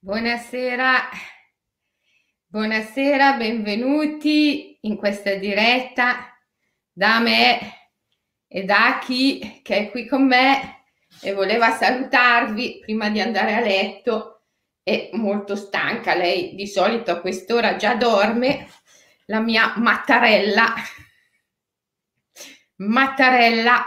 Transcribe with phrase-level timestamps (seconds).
[0.00, 1.08] Buonasera,
[2.46, 6.38] buonasera, benvenuti in questa diretta
[6.92, 7.58] da me
[8.46, 10.84] e da chi che è qui con me
[11.20, 14.44] e voleva salutarvi prima di andare a letto.
[14.84, 18.68] È molto stanca, lei di solito a quest'ora già dorme,
[19.24, 20.74] la mia Mattarella.
[22.76, 23.84] Mattarella,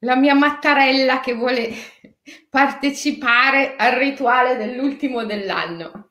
[0.00, 1.72] la mia Mattarella che vuole
[2.48, 6.10] partecipare al rituale dell'ultimo dell'anno.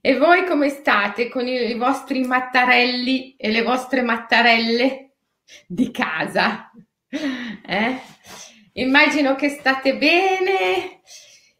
[0.00, 5.16] E voi come state con i, vostri mattarelli e le vostre mattarelle
[5.66, 6.70] di casa?
[7.08, 8.00] Eh?
[8.74, 11.00] Immagino che state bene,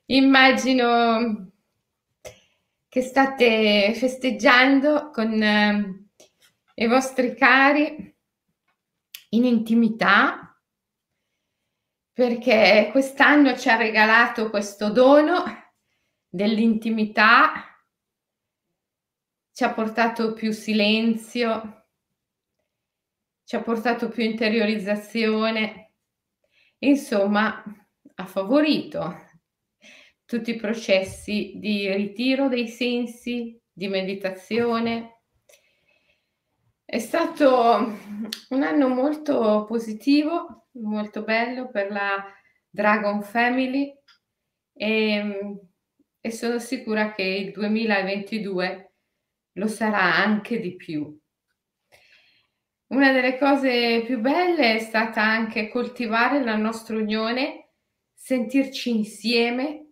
[0.06, 1.50] immagino
[2.88, 6.06] che state festeggiando con eh,
[6.76, 8.14] i vostri cari
[9.30, 10.45] in intimità,
[12.16, 15.44] perché quest'anno ci ha regalato questo dono
[16.26, 17.78] dell'intimità,
[19.52, 21.88] ci ha portato più silenzio,
[23.44, 25.92] ci ha portato più interiorizzazione,
[26.78, 27.62] insomma
[28.14, 29.14] ha favorito
[30.24, 35.20] tutti i processi di ritiro dei sensi, di meditazione.
[36.82, 37.98] È stato
[38.48, 42.24] un anno molto positivo molto bello per la
[42.68, 43.92] Dragon Family
[44.72, 45.58] e,
[46.20, 48.92] e sono sicura che il 2022
[49.52, 51.18] lo sarà anche di più.
[52.88, 57.70] Una delle cose più belle è stata anche coltivare la nostra unione,
[58.14, 59.86] sentirci insieme,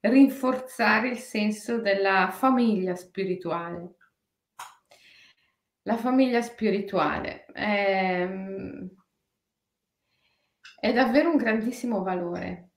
[0.00, 3.96] rinforzare il senso della famiglia spirituale.
[5.82, 7.44] La famiglia spirituale.
[7.54, 9.01] Ehm,
[10.82, 12.70] è davvero un grandissimo valore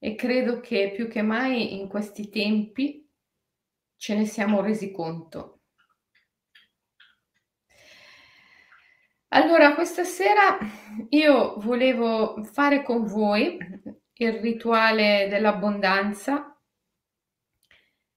[0.00, 3.08] e credo che più che mai in questi tempi
[3.94, 5.60] ce ne siamo resi conto.
[9.28, 10.58] Allora, questa sera
[11.10, 13.56] io volevo fare con voi
[14.14, 16.60] il rituale dell'abbondanza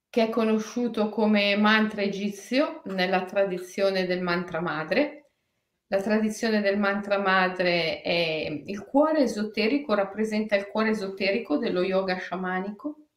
[0.10, 5.19] che è conosciuto come mantra egizio nella tradizione del mantra madre
[5.92, 12.16] la tradizione del mantra madre è il cuore esoterico, rappresenta il cuore esoterico dello yoga
[12.18, 13.08] sciamanico.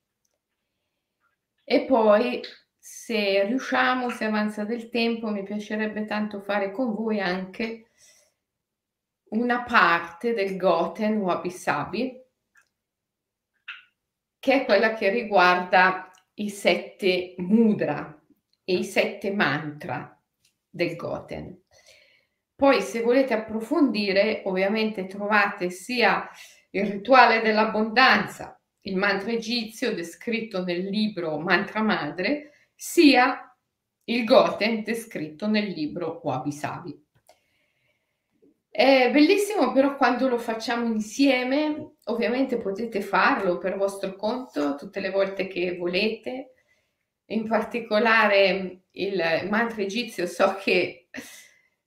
[1.65, 2.41] E poi,
[2.79, 7.91] se riusciamo, se avanza del tempo, mi piacerebbe tanto fare con voi anche
[9.33, 12.21] una parte del Goten Wabi Sabi,
[14.39, 18.19] che è quella che riguarda i sette mudra
[18.65, 20.19] e i sette mantra
[20.71, 21.62] del Goten.
[22.63, 26.31] Poi se volete approfondire, ovviamente trovate sia
[26.71, 33.53] il rituale dell'abbondanza, il mantra egizio descritto nel libro Mantra Madre, sia
[34.05, 37.05] il Goten descritto nel libro Wabi Sabi.
[38.71, 45.11] È bellissimo però quando lo facciamo insieme, ovviamente potete farlo per vostro conto tutte le
[45.11, 46.53] volte che volete,
[47.25, 51.09] in particolare il mantra egizio so che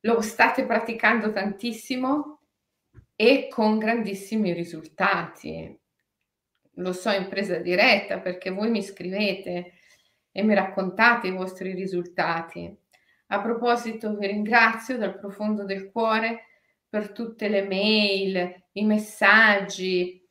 [0.05, 2.39] lo state praticando tantissimo
[3.15, 5.77] e con grandissimi risultati.
[6.75, 9.73] Lo so in presa diretta perché voi mi scrivete
[10.31, 12.73] e mi raccontate i vostri risultati.
[13.27, 16.45] A proposito, vi ringrazio dal profondo del cuore
[16.87, 20.21] per tutte le mail, i messaggi,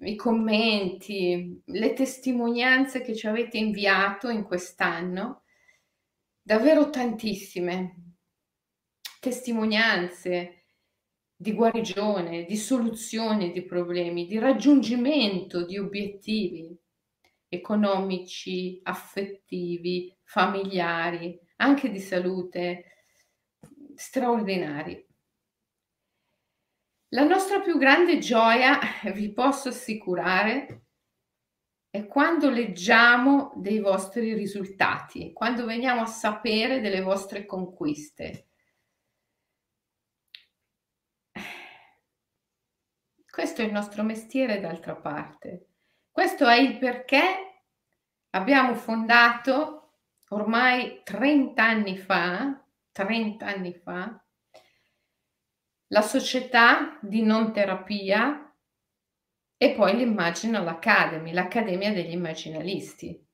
[0.00, 5.42] i commenti, le testimonianze che ci avete inviato in quest'anno.
[6.40, 8.07] Davvero tantissime
[9.20, 10.64] testimonianze
[11.34, 16.76] di guarigione, di soluzione di problemi, di raggiungimento di obiettivi
[17.48, 22.84] economici, affettivi, familiari, anche di salute
[23.94, 25.06] straordinari.
[27.12, 28.78] La nostra più grande gioia,
[29.14, 30.82] vi posso assicurare,
[31.90, 38.47] è quando leggiamo dei vostri risultati, quando veniamo a sapere delle vostre conquiste.
[43.38, 45.66] Questo è il nostro mestiere d'altra parte.
[46.10, 47.62] Questo è il perché
[48.30, 49.92] abbiamo fondato
[50.30, 54.20] ormai 30 anni fa, 30 anni fa,
[55.86, 58.52] la società di non terapia
[59.56, 63.24] e poi l'Imaginal Academy, l'Accademia degli Immaginalisti.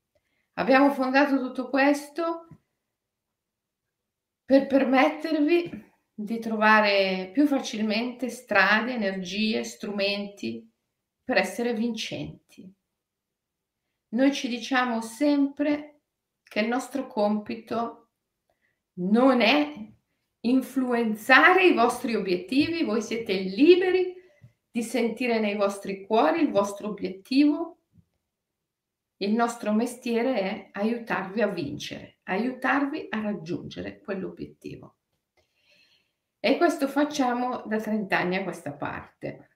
[0.53, 2.47] Abbiamo fondato tutto questo
[4.45, 5.84] per permettervi
[6.17, 10.65] di trovare più facilmente strade, energie, strumenti
[11.21, 12.73] per essere vincenti.
[14.09, 16.03] Noi ci diciamo sempre
[16.41, 18.11] che il nostro compito
[18.99, 19.73] non è
[20.41, 24.13] influenzare i vostri obiettivi, voi siete liberi
[24.71, 27.79] di sentire nei vostri cuori il vostro obiettivo.
[29.17, 34.97] Il nostro mestiere è aiutarvi a vincere, aiutarvi a raggiungere quell'obiettivo.
[36.45, 39.49] E questo facciamo da 30 anni a questa parte.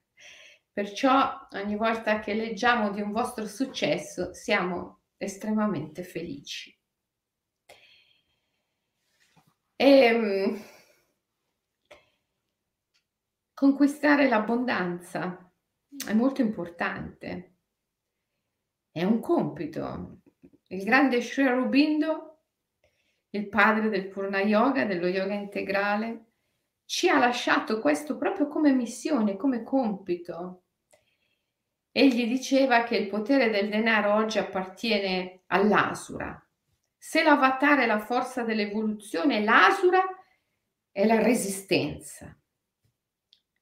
[0.73, 6.75] Perciò ogni volta che leggiamo di un vostro successo siamo estremamente felici.
[9.75, 10.63] E, ehm,
[13.53, 15.53] conquistare l'abbondanza
[16.07, 17.57] è molto importante.
[18.89, 20.21] È un compito.
[20.69, 22.45] Il grande Sri Aurobindo,
[23.29, 26.28] il padre del Purna Yoga, dello yoga integrale,
[26.89, 30.63] ci ha lasciato questo proprio come missione, come compito.
[31.91, 36.43] Egli diceva che il potere del denaro oggi appartiene all'asura.
[36.97, 40.03] Se l'avatar è la forza dell'evoluzione, l'asura
[40.91, 42.35] è la resistenza,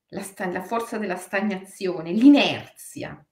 [0.08, 3.28] la, sta- la forza della stagnazione, l'inerzia.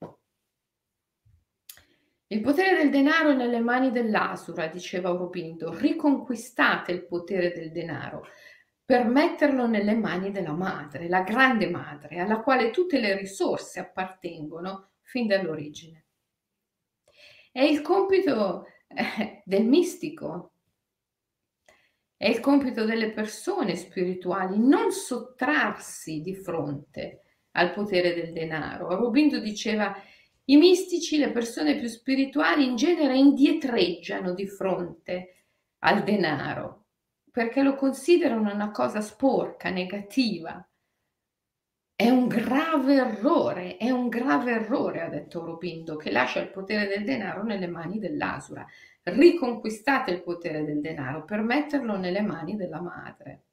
[2.27, 5.71] Il potere del denaro è nelle mani dell'asura, diceva Aurobindo.
[5.71, 8.27] Riconquistate il potere del denaro
[8.85, 14.91] per metterlo nelle mani della madre, la grande madre, alla quale tutte le risorse appartengono
[15.01, 16.05] fin dall'origine.
[17.51, 20.51] È il compito eh, del mistico,
[22.15, 27.21] è il compito delle persone spirituali non sottrarsi di fronte
[27.51, 28.89] al potere del denaro.
[28.89, 29.95] Aurobindo diceva
[30.45, 35.45] i mistici, le persone più spirituali in genere indietreggiano di fronte
[35.79, 36.84] al denaro
[37.35, 40.65] perché lo considerano una cosa sporca, negativa.
[41.93, 46.87] È un grave errore, è un grave errore, ha detto Aurobindo, che lascia il potere
[46.87, 48.65] del denaro nelle mani dell'asura.
[49.03, 53.47] Riconquistate il potere del denaro per metterlo nelle mani della madre.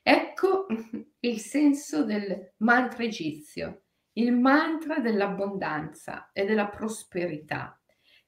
[0.00, 0.66] Ecco
[1.18, 3.82] il senso del mantra egizio,
[4.12, 7.80] il mantra dell'abbondanza e della prosperità,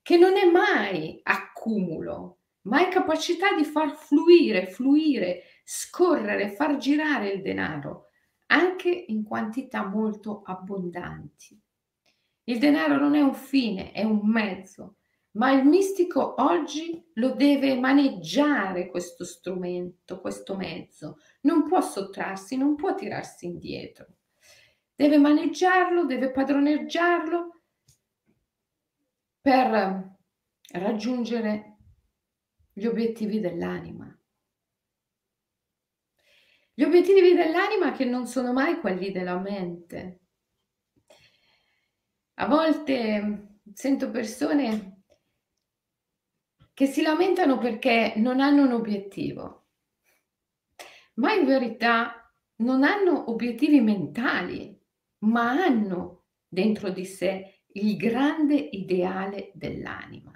[0.03, 7.31] che non è mai accumulo, ma è capacità di far fluire, fluire, scorrere, far girare
[7.31, 8.07] il denaro,
[8.47, 11.59] anche in quantità molto abbondanti.
[12.45, 14.97] Il denaro non è un fine, è un mezzo,
[15.33, 22.75] ma il mistico oggi lo deve maneggiare questo strumento, questo mezzo, non può sottrarsi, non
[22.75, 24.07] può tirarsi indietro.
[24.95, 27.61] Deve maneggiarlo, deve padroneggiarlo
[29.41, 30.19] per
[30.73, 31.70] raggiungere
[32.81, 34.19] gli obiettivi dell'anima.
[36.73, 40.21] Gli obiettivi dell'anima che non sono mai quelli della mente.
[42.37, 45.03] A volte sento persone
[46.73, 49.67] che si lamentano perché non hanno un obiettivo,
[51.17, 54.75] ma in verità non hanno obiettivi mentali,
[55.25, 60.30] ma hanno dentro di sé il grande ideale dell'anima.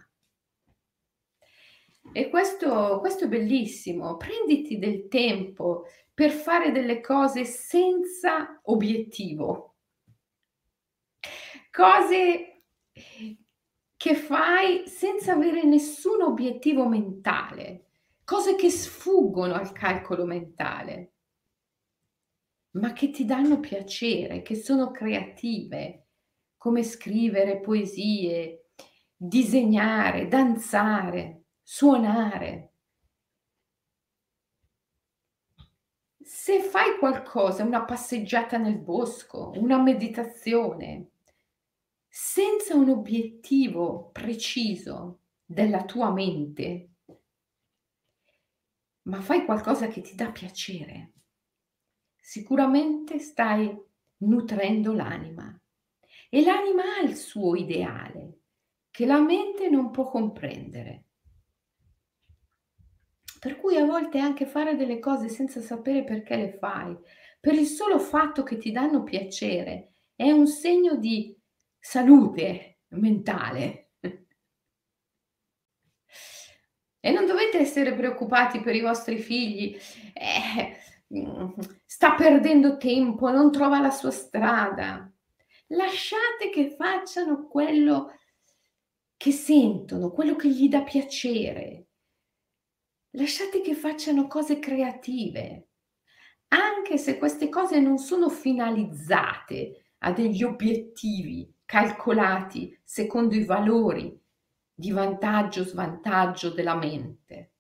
[2.13, 4.17] E questo, questo è bellissimo.
[4.17, 9.77] Prenditi del tempo per fare delle cose senza obiettivo.
[11.71, 12.63] Cose
[13.97, 17.87] che fai senza avere nessun obiettivo mentale,
[18.23, 21.13] cose che sfuggono al calcolo mentale,
[22.73, 26.07] ma che ti danno piacere, che sono creative,
[26.57, 28.71] come scrivere poesie,
[29.17, 32.73] disegnare, danzare suonare.
[36.23, 41.11] Se fai qualcosa, una passeggiata nel bosco, una meditazione,
[42.07, 46.91] senza un obiettivo preciso della tua mente,
[49.03, 51.13] ma fai qualcosa che ti dà piacere,
[52.17, 53.75] sicuramente stai
[54.19, 55.59] nutrendo l'anima
[56.29, 58.41] e l'anima ha il suo ideale
[58.91, 61.05] che la mente non può comprendere.
[63.45, 66.97] Per cui a volte anche fare delle cose senza sapere perché le fai,
[67.39, 71.39] per il solo fatto che ti danno piacere, è un segno di
[71.79, 73.91] salute mentale.
[77.01, 79.77] E non dovete essere preoccupati per i vostri figli.
[80.15, 80.79] Eh,
[81.85, 85.13] sta perdendo tempo, non trova la sua strada.
[85.67, 88.11] Lasciate che facciano quello
[89.19, 91.84] che sentono, quello che gli dà piacere.
[93.17, 95.69] Lasciate che facciano cose creative,
[96.49, 104.21] anche se queste cose non sono finalizzate a degli obiettivi calcolati secondo i valori
[104.75, 107.53] di vantaggio svantaggio della mente.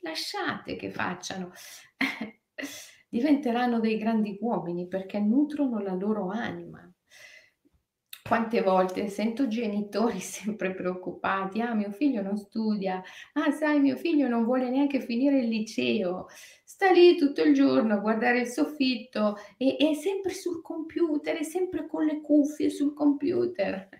[0.00, 1.52] Lasciate che facciano.
[3.08, 6.87] Diventeranno dei grandi uomini perché nutrono la loro anima.
[8.28, 14.28] Quante volte sento genitori sempre preoccupati, ah mio figlio non studia, ah sai mio figlio
[14.28, 16.26] non vuole neanche finire il liceo,
[16.62, 21.42] sta lì tutto il giorno a guardare il soffitto e è sempre sul computer, è
[21.42, 23.88] sempre con le cuffie sul computer.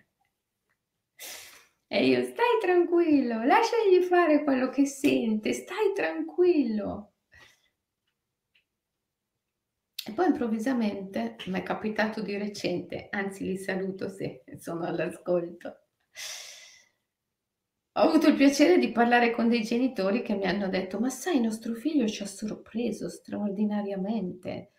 [1.91, 7.08] E io, stai tranquillo, lasciagli fare quello che sente, stai tranquillo.
[10.09, 15.81] E poi improvvisamente mi è capitato di recente, anzi li saluto se sono all'ascolto.
[17.93, 21.43] Ho avuto il piacere di parlare con dei genitori che mi hanno detto, ma sai,
[21.43, 24.73] nostro figlio ci ha sorpreso straordinariamente.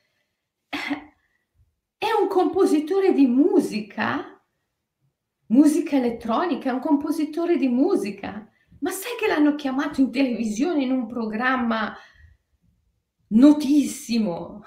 [0.67, 4.43] È un compositore di musica,
[5.48, 8.50] musica elettronica, è un compositore di musica.
[8.79, 11.93] Ma sai che l'hanno chiamato in televisione in un programma
[13.27, 14.63] notissimo?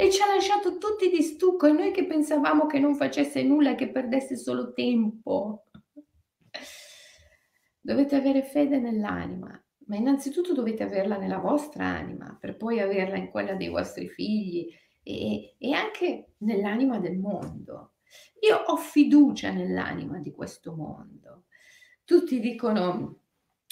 [0.00, 3.74] E ci ha lasciato tutti di stucco e noi che pensavamo che non facesse nulla
[3.74, 5.64] che perdesse solo tempo.
[7.80, 13.28] Dovete avere fede nell'anima, ma innanzitutto dovete averla nella vostra anima per poi averla in
[13.28, 17.94] quella dei vostri figli e, e anche nell'anima del mondo.
[18.48, 21.46] Io ho fiducia nell'anima di questo mondo.
[22.04, 23.22] Tutti dicono,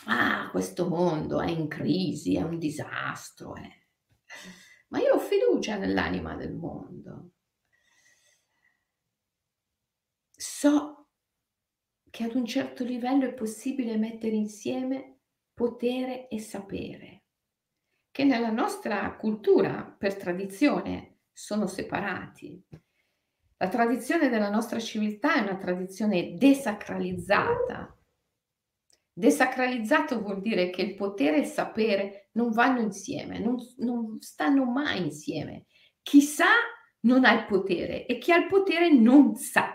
[0.06, 3.54] ah, questo mondo è in crisi, è un disastro.
[3.54, 3.84] Eh
[4.88, 7.32] ma io ho fiducia nell'anima del mondo.
[10.30, 11.08] So
[12.10, 15.18] che ad un certo livello è possibile mettere insieme
[15.52, 17.24] potere e sapere,
[18.10, 22.62] che nella nostra cultura, per tradizione, sono separati.
[23.58, 27.95] La tradizione della nostra civiltà è una tradizione desacralizzata,
[29.18, 34.66] Desacralizzato vuol dire che il potere e il sapere non vanno insieme, non, non stanno
[34.66, 35.64] mai insieme.
[36.02, 36.50] Chi sa
[37.06, 39.74] non ha il potere e chi ha il potere non sa.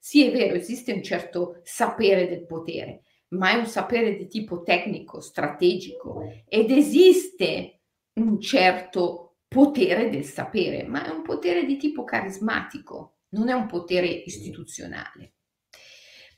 [0.00, 4.62] Sì, è vero, esiste un certo sapere del potere, ma è un sapere di tipo
[4.64, 7.82] tecnico, strategico ed esiste
[8.14, 13.66] un certo potere del sapere, ma è un potere di tipo carismatico, non è un
[13.66, 15.34] potere istituzionale.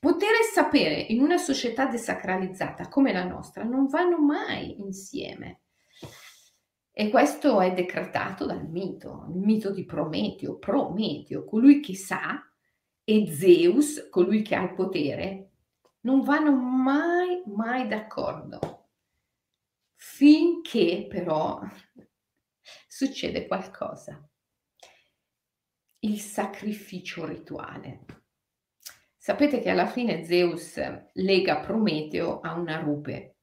[0.04, 5.62] Potere e sapere in una società desacralizzata come la nostra non vanno mai insieme.
[6.92, 12.46] E questo è decretato dal mito, il mito di Prometeo, Prometeo, colui che sa,
[13.02, 15.52] e Zeus, colui che ha il potere,
[16.00, 18.88] non vanno mai, mai d'accordo.
[19.94, 21.62] Finché però
[22.86, 24.22] succede qualcosa.
[26.00, 28.23] Il sacrificio rituale.
[29.24, 30.78] Sapete che alla fine Zeus
[31.14, 33.36] lega Prometeo a una rupe,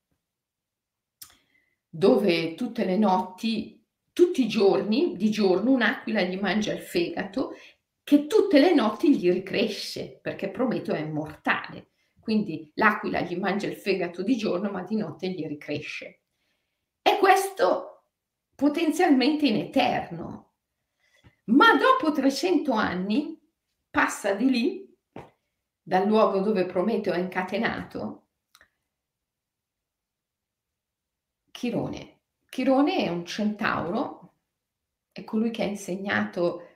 [1.89, 3.83] dove tutte le notti,
[4.13, 7.55] tutti i giorni, di giorno un'aquila gli mangia il fegato,
[8.03, 11.93] che tutte le notti gli ricresce, perché Prometeo è immortale.
[12.19, 16.21] Quindi l'aquila gli mangia il fegato di giorno, ma di notte gli ricresce.
[17.01, 18.03] E questo
[18.53, 20.53] potenzialmente in eterno.
[21.45, 23.35] Ma dopo 300 anni
[23.89, 24.80] passa di lì
[25.81, 28.27] dal luogo dove Prometeo è incatenato,
[31.51, 32.19] Chirone.
[32.49, 34.33] Chirone è un centauro,
[35.11, 36.67] è colui che ha insegnato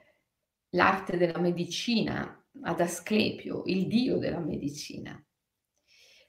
[0.70, 5.20] l'arte della medicina ad Asclepio, il dio della medicina.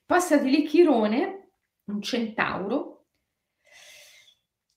[0.04, 1.50] Passa di lì Chirone,
[1.84, 3.06] un centauro,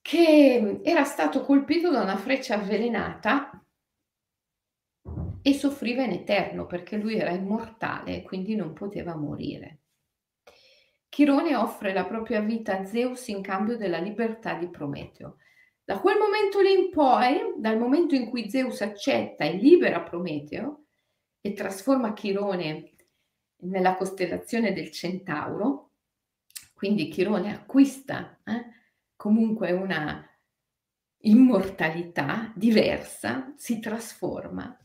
[0.01, 3.63] che era stato colpito da una freccia avvelenata
[5.41, 9.79] e soffriva in eterno perché lui era immortale e quindi non poteva morire.
[11.09, 15.37] Chirone offre la propria vita a Zeus in cambio della libertà di Prometeo.
[15.83, 20.85] Da quel momento lì in poi, dal momento in cui Zeus accetta e libera Prometeo
[21.41, 22.91] e trasforma Chirone
[23.61, 25.93] nella costellazione del Centauro,
[26.73, 28.65] quindi Chirone acquista eh,
[29.15, 30.23] comunque una
[31.23, 34.77] immortalità diversa, si trasforma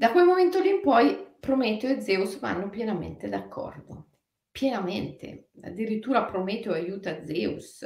[0.00, 4.12] da quel momento lì in poi Prometeo e Zeus vanno pienamente d'accordo,
[4.50, 5.50] pienamente.
[5.60, 7.84] Addirittura Prometeo aiuta Zeus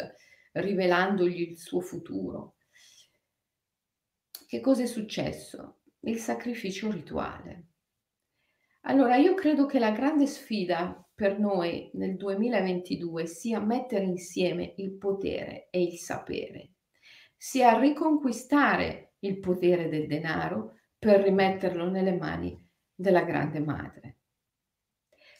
[0.52, 2.54] rivelandogli il suo futuro.
[4.46, 5.80] Che cosa è successo?
[6.02, 7.70] Il sacrificio rituale.
[8.82, 14.92] Allora, io credo che la grande sfida per noi nel 2022 sia mettere insieme il
[14.98, 16.74] potere e il sapere,
[17.36, 22.58] sia riconquistare il potere del denaro per rimetterlo nelle mani
[22.94, 24.20] della grande madre.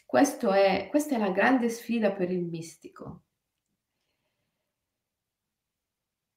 [0.05, 3.23] È, questa è la grande sfida per il mistico.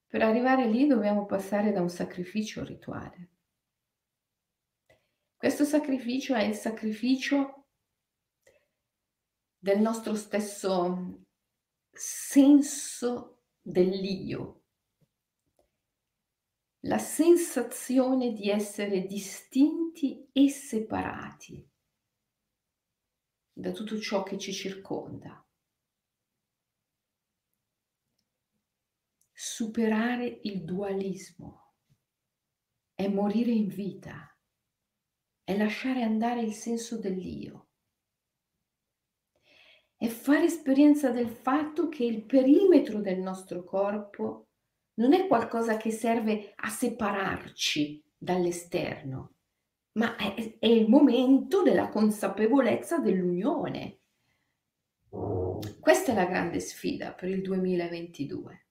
[0.06, 3.32] Per arrivare lì dobbiamo passare da un sacrificio rituale.
[5.36, 7.66] Questo sacrificio è il sacrificio
[9.58, 11.26] del nostro stesso
[11.90, 14.57] senso dell'io,
[16.88, 21.70] la sensazione di essere distinti e separati
[23.52, 25.46] da tutto ciò che ci circonda.
[29.30, 31.74] Superare il dualismo
[32.94, 34.34] è morire in vita,
[35.44, 37.68] è lasciare andare il senso dell'io,
[39.94, 44.47] è fare esperienza del fatto che il perimetro del nostro corpo
[44.98, 49.34] non è qualcosa che serve a separarci dall'esterno,
[49.92, 53.98] ma è, è il momento della consapevolezza dell'unione.
[55.80, 58.66] Questa è la grande sfida per il 2022.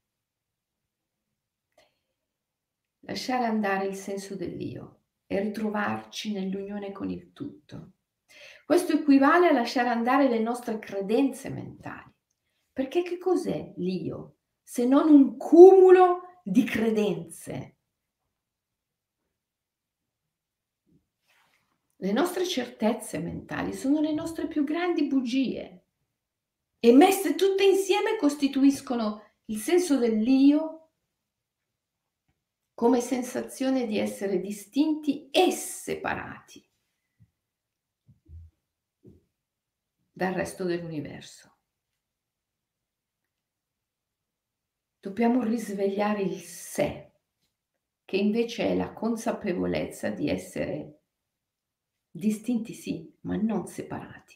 [3.01, 7.93] Lasciare andare il senso dell'io e ritrovarci nell'unione con il tutto.
[8.65, 12.13] Questo equivale a lasciare andare le nostre credenze mentali.
[12.74, 14.37] Perché che cos'è l'io
[14.69, 17.77] se non un cumulo di credenze?
[21.95, 25.86] Le nostre certezze mentali sono le nostre più grandi bugie
[26.79, 30.89] e messe tutte insieme costituiscono il senso dell'io
[32.74, 36.69] come sensazione di essere distinti e separati
[40.12, 41.56] dal resto dell'universo.
[45.07, 47.13] Dobbiamo risvegliare il sé,
[48.03, 51.03] che invece è la consapevolezza di essere
[52.11, 54.35] distinti sì, ma non separati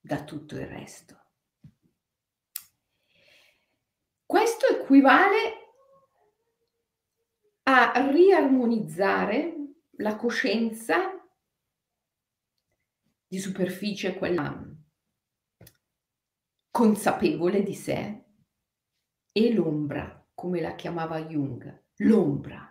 [0.00, 1.24] da tutto il resto.
[4.24, 5.74] Questo equivale
[7.64, 9.56] a riarmonizzare
[9.98, 11.22] la coscienza
[13.26, 14.66] di superficie, quella
[16.70, 18.22] consapevole di sé,
[19.32, 22.68] e l'ombra, come la chiamava Jung, l'ombra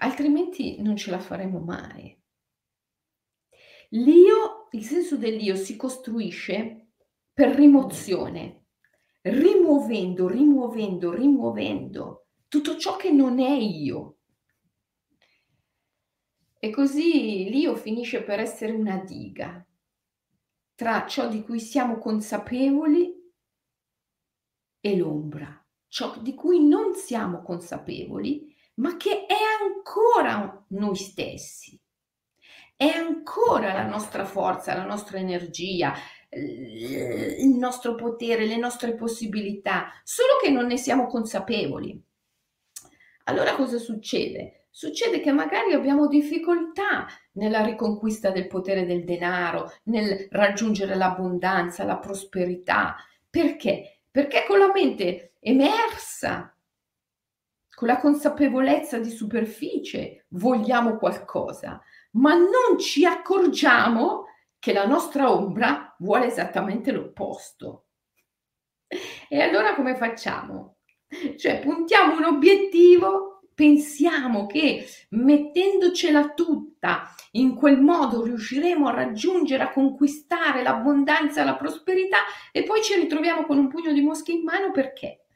[0.00, 2.16] altrimenti non ce la faremo mai.
[3.90, 6.92] L'io, il senso dell'io si costruisce
[7.32, 8.66] per rimozione,
[9.22, 14.18] rimuovendo, rimuovendo, rimuovendo tutto ciò che non è io.
[16.58, 19.64] E così l'io finisce per essere una diga
[20.74, 23.19] tra ciò di cui siamo consapevoli
[24.80, 31.78] e l'ombra, ciò di cui non siamo consapevoli ma che è ancora noi stessi,
[32.74, 35.92] è ancora la nostra forza, la nostra energia,
[36.30, 42.02] il nostro potere, le nostre possibilità, solo che non ne siamo consapevoli.
[43.24, 44.66] Allora cosa succede?
[44.70, 51.98] Succede che magari abbiamo difficoltà nella riconquista del potere del denaro, nel raggiungere l'abbondanza, la
[51.98, 52.96] prosperità.
[53.28, 53.99] Perché?
[54.10, 56.54] Perché con la mente emersa
[57.80, 64.26] con la consapevolezza di superficie vogliamo qualcosa, ma non ci accorgiamo
[64.58, 67.86] che la nostra ombra vuole esattamente l'opposto.
[69.30, 70.76] E allora come facciamo?
[71.38, 73.29] Cioè puntiamo un obiettivo,
[73.60, 82.20] pensiamo che mettendocela tutta in quel modo riusciremo a raggiungere, a conquistare l'abbondanza, la prosperità
[82.52, 85.26] e poi ci ritroviamo con un pugno di mosche in mano perché?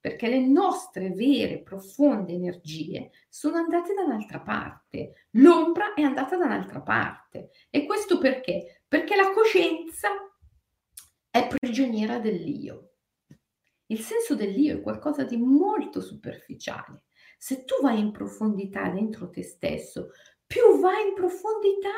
[0.00, 6.44] perché le nostre vere, profonde energie sono andate da un'altra parte, l'ombra è andata da
[6.44, 7.48] un'altra parte.
[7.70, 8.82] E questo perché?
[8.86, 10.08] Perché la coscienza
[11.30, 12.96] è prigioniera dell'io.
[13.86, 17.03] Il senso dell'io è qualcosa di molto superficiale.
[17.38, 20.10] Se tu vai in profondità dentro te stesso,
[20.46, 21.94] più vai in profondità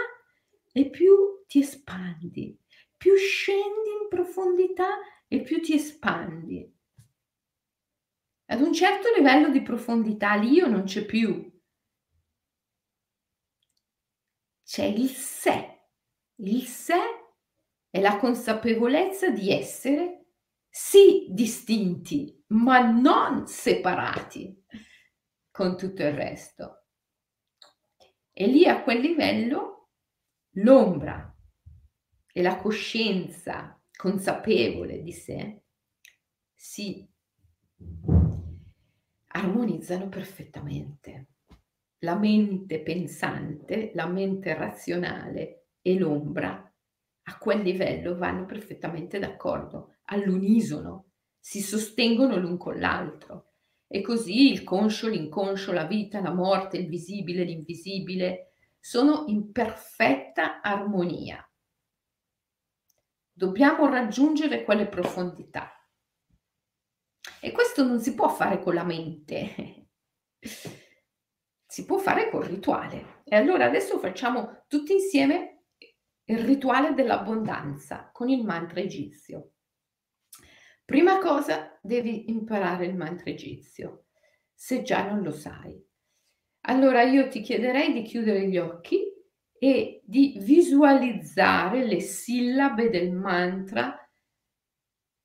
[0.72, 2.58] e più ti espandi,
[2.96, 6.74] più scendi in profondità e più ti espandi.
[8.48, 11.52] Ad un certo livello di profondità l'io non c'è più.
[14.64, 15.80] C'è il sé.
[16.36, 17.00] Il sé
[17.90, 20.26] è la consapevolezza di essere
[20.68, 24.64] sì distinti, ma non separati
[25.56, 26.82] con tutto il resto.
[28.30, 29.88] E lì a quel livello
[30.56, 31.34] l'ombra
[32.30, 35.62] e la coscienza consapevole di sé
[36.54, 37.08] si
[39.28, 41.28] armonizzano perfettamente.
[42.00, 46.70] la mente pensante, la mente razionale e l'ombra
[47.28, 53.55] a quel livello vanno perfettamente d'accordo, all'unisono, si sostengono l'un con l'altro.
[53.88, 60.60] E così il conscio, l'inconscio, la vita, la morte, il visibile, l'invisibile sono in perfetta
[60.60, 61.40] armonia.
[63.32, 65.70] Dobbiamo raggiungere quelle profondità.
[67.40, 69.88] E questo non si può fare con la mente,
[71.66, 73.22] si può fare col rituale.
[73.24, 75.64] E allora adesso facciamo tutti insieme
[76.24, 79.55] il rituale dell'abbondanza con il mantra egizio.
[80.86, 84.04] Prima cosa devi imparare il mantra egizio,
[84.54, 85.84] se già non lo sai.
[86.68, 89.02] Allora io ti chiederei di chiudere gli occhi
[89.58, 93.98] e di visualizzare le sillabe del mantra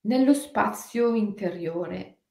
[0.07, 2.21] nello spazio interiore,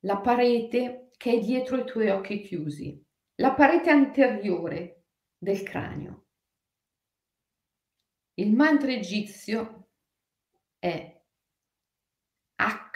[0.00, 3.00] la parete che è dietro i tuoi occhi chiusi,
[3.36, 5.04] la parete anteriore
[5.38, 6.24] del cranio.
[8.34, 9.90] Il mantra egizio
[10.76, 11.13] è
[12.56, 12.90] A,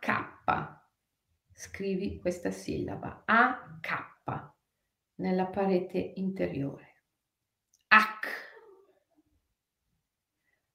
[0.00, 0.36] K.
[1.52, 4.06] Scrivi questa sillaba, A, K,
[5.16, 7.04] nella parete interiore.
[7.88, 8.28] H,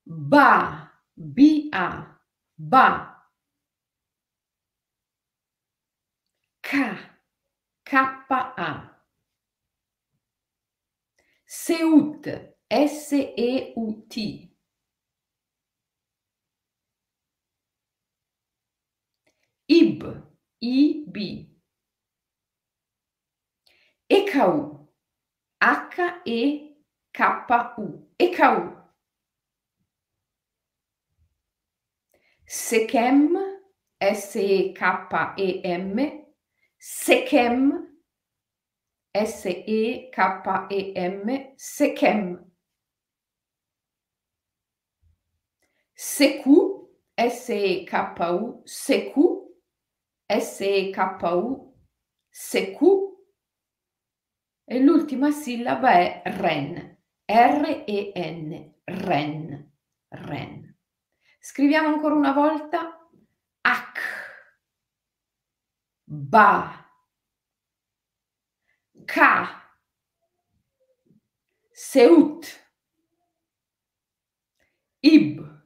[0.04, 2.22] Ba, B-A,
[2.56, 3.30] Ba.
[6.60, 7.12] K,
[7.84, 9.02] K-A.
[11.46, 14.53] Seut, S-E-U-T.
[19.94, 20.04] IB,
[20.62, 21.50] IB.
[24.10, 24.88] EKU,
[25.62, 26.66] H-E-K-U,
[28.20, 28.74] EKU.
[32.48, 33.36] Sechem,
[34.00, 35.98] S-E-K-E-M,
[36.80, 37.88] Sechem,
[39.16, 40.16] S-E-K-E-M,
[41.58, 42.40] Sechem.
[45.96, 49.33] Seku, S-E-K-U, Seku.
[50.40, 51.74] S-E-K-U,
[52.30, 53.12] Seku.
[54.66, 59.72] E l'ultima sillaba è REN, R-E-N, REN,
[60.08, 60.78] REN.
[61.40, 62.98] Scriviamo ancora una volta.
[63.62, 64.00] H,
[66.06, 66.90] Ba,
[69.06, 69.78] Ka,
[71.72, 72.62] Seut,
[75.02, 75.66] Ib,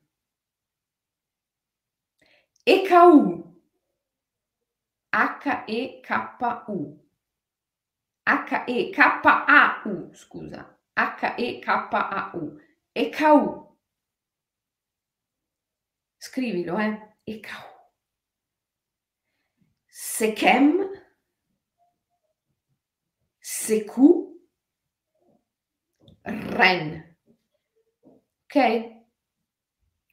[2.66, 3.47] Ekau,
[5.18, 7.00] H-E-K-U.
[8.28, 10.78] H-E-K-A-U, scusa.
[10.96, 12.60] H-E-K-A-U.
[12.94, 13.78] E-K-U.
[16.20, 17.16] Scrivilo, eh.
[17.24, 17.78] E-K-U.
[19.88, 20.88] Sechem.
[23.40, 24.38] Seku.
[26.24, 27.18] Ren.
[28.44, 28.56] Ok?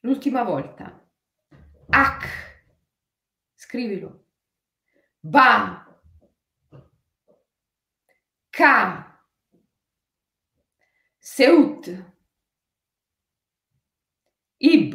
[0.00, 1.06] L'ultima volta.
[1.90, 2.26] H.
[3.54, 4.23] Scrivilo.
[5.26, 5.82] Ba,
[8.50, 9.22] Ka,
[11.18, 11.88] Seut,
[14.60, 14.94] Ib,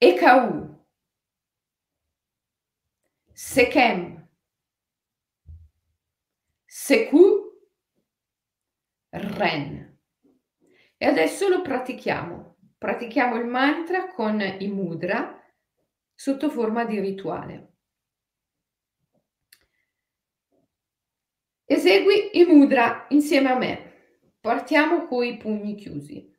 [0.00, 0.82] Ekau,
[3.32, 4.28] Sekem,
[6.66, 7.54] Seku,
[9.12, 9.96] Ren.
[10.96, 12.56] E adesso lo pratichiamo.
[12.76, 15.39] Pratichiamo il mantra con i mudra
[16.20, 17.72] sotto forma di rituale.
[21.64, 24.28] Esegui i mudra insieme a me.
[24.38, 26.30] Partiamo con i pugni chiusi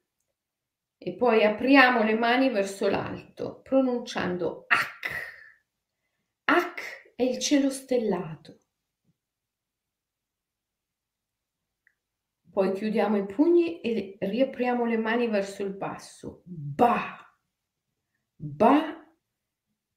[1.00, 5.10] e poi apriamo le mani verso l'alto pronunciando Ak.
[6.44, 8.60] Ak è il cielo stellato.
[12.52, 16.44] Poi chiudiamo i pugni e riapriamo le mani verso il basso.
[16.46, 17.18] Ba.
[18.36, 19.01] Ba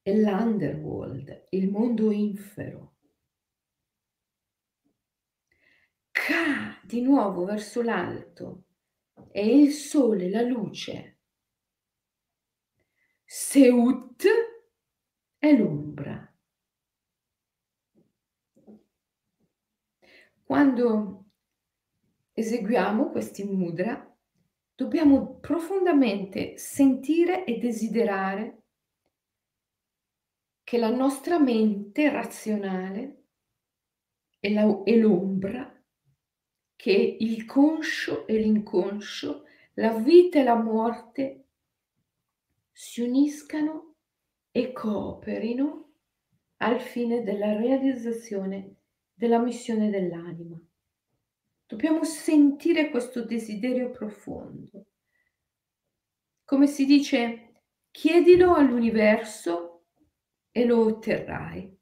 [0.04, 2.96] è l'underworld, il mondo infero.
[6.10, 8.64] Ka di nuovo verso l'alto,
[9.30, 11.20] è il sole, la luce.
[13.24, 14.26] Seut
[15.38, 16.30] è l'ombra.
[20.42, 21.24] Quando
[22.34, 24.14] eseguiamo questi mudra,
[24.74, 28.63] dobbiamo profondamente sentire e desiderare
[30.64, 33.24] che la nostra mente razionale
[34.40, 35.70] è, la, è l'ombra,
[36.74, 41.44] che il conscio e l'inconscio, la vita e la morte
[42.72, 43.96] si uniscano
[44.50, 45.92] e cooperino
[46.58, 48.76] al fine della realizzazione
[49.12, 50.58] della missione dell'anima.
[51.66, 54.86] Dobbiamo sentire questo desiderio profondo.
[56.44, 59.73] Come si dice, chiedilo all'universo
[60.56, 61.76] e lo otterrai.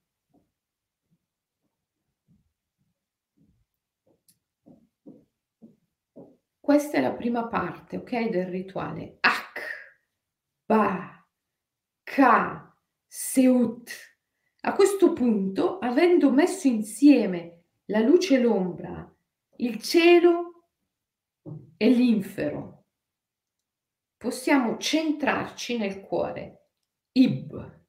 [6.59, 9.19] Questa è la prima parte, ok, del rituale.
[9.21, 9.61] Ak,
[10.65, 11.23] Ba,
[12.03, 12.75] Ka,
[13.07, 13.91] Seut.
[14.63, 19.15] A questo punto, avendo messo insieme la luce e l'ombra,
[19.57, 20.69] il cielo
[21.77, 22.87] e l'infero,
[24.17, 26.69] possiamo centrarci nel cuore.
[27.13, 27.82] Ib.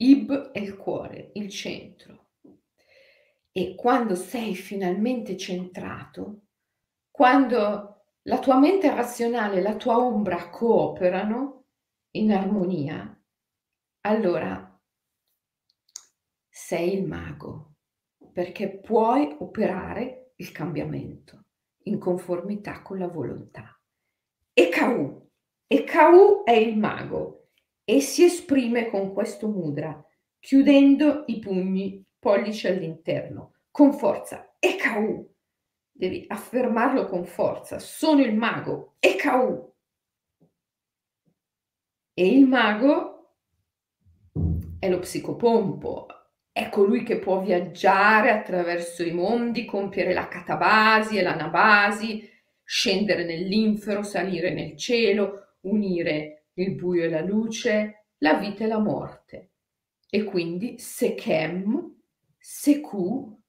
[0.00, 2.26] Ib è il cuore, il centro.
[3.50, 6.42] E quando sei finalmente centrato,
[7.10, 11.64] quando la tua mente razionale e la tua ombra cooperano
[12.12, 13.20] in armonia,
[14.02, 14.80] allora
[16.48, 17.74] sei il mago,
[18.32, 21.46] perché puoi operare il cambiamento
[21.84, 23.76] in conformità con la volontà.
[24.52, 25.28] E Kau,
[25.66, 27.37] e Kau è il mago
[27.90, 30.04] e si esprime con questo mudra,
[30.38, 35.34] chiudendo i pugni pollice all'interno, con forza, EKU.
[35.90, 39.74] Devi affermarlo con forza, sono il mago, EKU.
[42.12, 43.36] E il mago
[44.78, 46.08] è lo psicopompo,
[46.52, 52.28] è colui che può viaggiare attraverso i mondi, compiere la catabasi e l'anabasi,
[52.62, 58.78] scendere nell'infero, salire nel cielo, unire il buio e la luce, la vita e la
[58.78, 59.52] morte.
[60.08, 61.96] E quindi Sechem
[62.38, 63.42] Seku,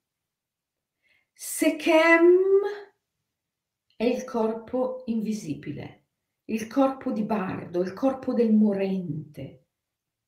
[1.34, 2.38] Sechem
[3.95, 6.08] è il corpo invisibile,
[6.45, 9.65] il corpo di Bardo, il corpo del morente,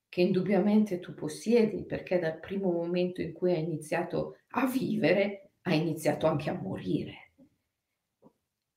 [0.08, 5.80] che indubbiamente tu possiedi perché dal primo momento in cui hai iniziato a vivere, hai
[5.80, 7.34] iniziato anche a morire.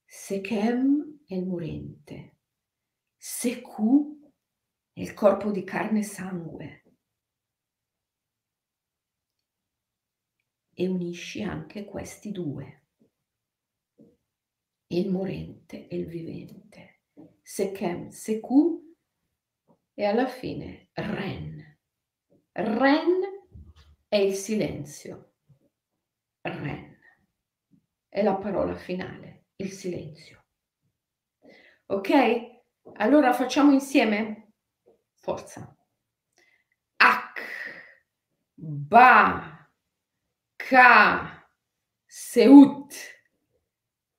[0.05, 2.34] Sechem è il morente,
[3.27, 4.31] Seku
[4.93, 6.83] è il corpo di carne e sangue,
[10.71, 12.85] e unisci anche questi due,
[14.93, 17.01] il morente e il vivente.
[17.41, 18.95] Sechem, Seku
[19.95, 21.79] e alla fine Ren.
[22.51, 23.21] Ren
[24.07, 25.37] è il silenzio.
[26.41, 26.99] Ren
[28.07, 30.45] è la parola finale, il silenzio.
[31.87, 32.54] Ok?
[32.93, 34.53] Allora facciamo insieme?
[35.15, 35.75] Forza.
[36.97, 37.41] Ak,
[38.55, 39.67] Ba,
[40.55, 41.43] Ka,
[42.07, 42.93] Seut,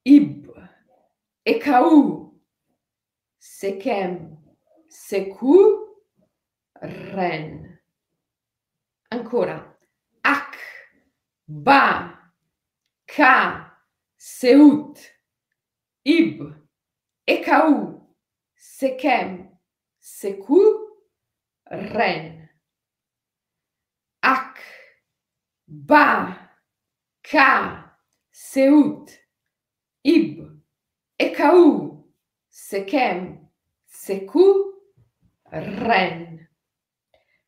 [0.03, 0.51] Ib,
[1.43, 2.39] Ekau,
[3.39, 4.37] Sekem,
[4.89, 5.87] Seku,
[6.81, 7.81] Ren.
[9.09, 9.79] Ancora.
[10.23, 10.59] Ak,
[11.47, 12.31] Ba,
[13.07, 13.81] Ka,
[14.17, 14.99] Seut,
[16.03, 16.43] Ib,
[17.25, 17.96] Ekau,
[18.79, 19.59] Sekem,
[19.99, 20.61] Seku,
[21.65, 22.47] Ren.
[24.21, 24.61] Ak,
[25.65, 26.37] Ba,
[27.23, 27.97] Ka,
[28.31, 29.09] Seut,
[30.05, 30.61] Ib,
[31.17, 32.05] Ekau,
[32.51, 33.49] Sechem,
[33.87, 34.75] Seku,
[35.51, 36.47] Ren.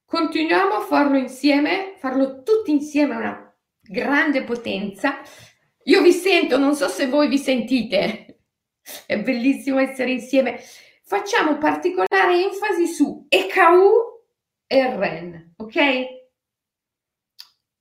[0.07, 5.21] Continuiamo a farlo insieme, farlo tutti insieme a una grande potenza.
[5.85, 8.45] Io vi sento, non so se voi vi sentite.
[9.05, 10.59] È bellissimo essere insieme.
[11.09, 14.27] Facciamo particolare enfasi su Ekau
[14.67, 16.05] e Ren, ok?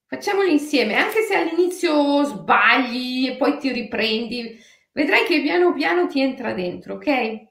[0.05, 4.57] Facciamoli insieme, anche se all'inizio sbagli e poi ti riprendi,
[4.93, 7.47] vedrai che piano piano ti entra dentro, ok?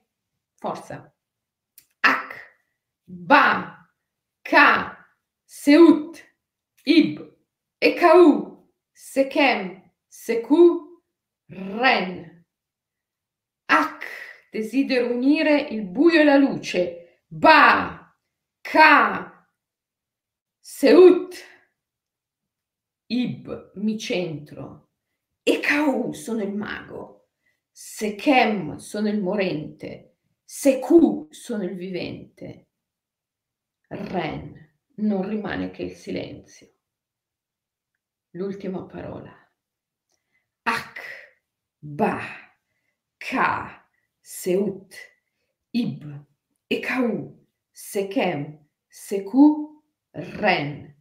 [0.55, 1.15] Forza.
[2.01, 2.57] Ak,
[3.05, 3.87] Ba,
[4.41, 5.07] Ka,
[5.45, 6.25] Seut,
[6.85, 7.37] Ib,
[7.77, 11.03] Ekau, Sekem, Seku,
[11.49, 12.26] Ren.
[14.51, 17.23] Desidero unire il buio e la luce.
[17.27, 18.15] Ba,
[18.61, 19.49] Ka,
[20.61, 21.35] Seut,
[23.09, 24.91] Ib mi centro,
[25.43, 27.29] Ekau sono il mago,
[27.71, 32.69] Sechem sono il morente, Seku sono il vivente.
[33.89, 36.73] Ren non rimane che il silenzio.
[38.31, 39.33] L'ultima parola.
[40.63, 41.01] Ak,
[41.79, 42.21] Ba,
[43.19, 43.76] Ka,
[44.29, 44.93] Seut,
[45.73, 46.03] Ib,
[46.69, 47.39] Ekau,
[47.73, 48.59] Sechem,
[48.91, 49.81] Seku,
[50.13, 50.97] Ren.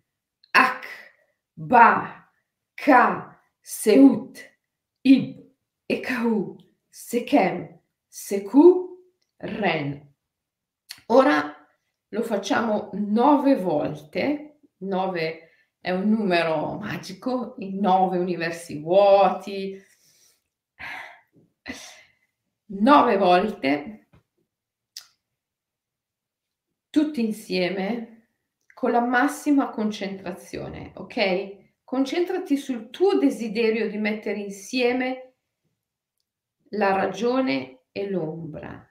[1.58, 2.30] Ba,
[2.78, 4.38] Ka, Seut,
[5.04, 5.40] Ib,
[5.90, 6.58] Ekau,
[6.92, 8.96] Sekem, Seku,
[9.40, 10.14] Ren.
[11.08, 11.68] Ora
[12.10, 15.50] lo facciamo nove volte, nove
[15.82, 19.82] è un numero magico, in nove universi vuoti,
[22.68, 24.08] nove volte,
[26.90, 28.30] tutti insieme,
[28.74, 31.84] con la massima concentrazione, ok?
[31.84, 35.36] Concentrati sul tuo desiderio di mettere insieme
[36.70, 38.86] la ragione e l'ombra.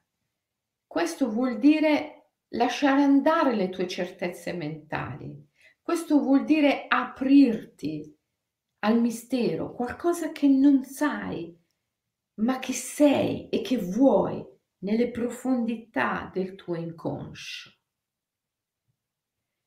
[0.86, 5.50] Questo vuol dire lasciare andare le tue certezze mentali.
[5.82, 8.16] Questo vuol dire aprirti
[8.80, 11.54] al mistero, qualcosa che non sai,
[12.36, 14.44] ma che sei e che vuoi
[14.78, 17.72] nelle profondità del tuo inconscio.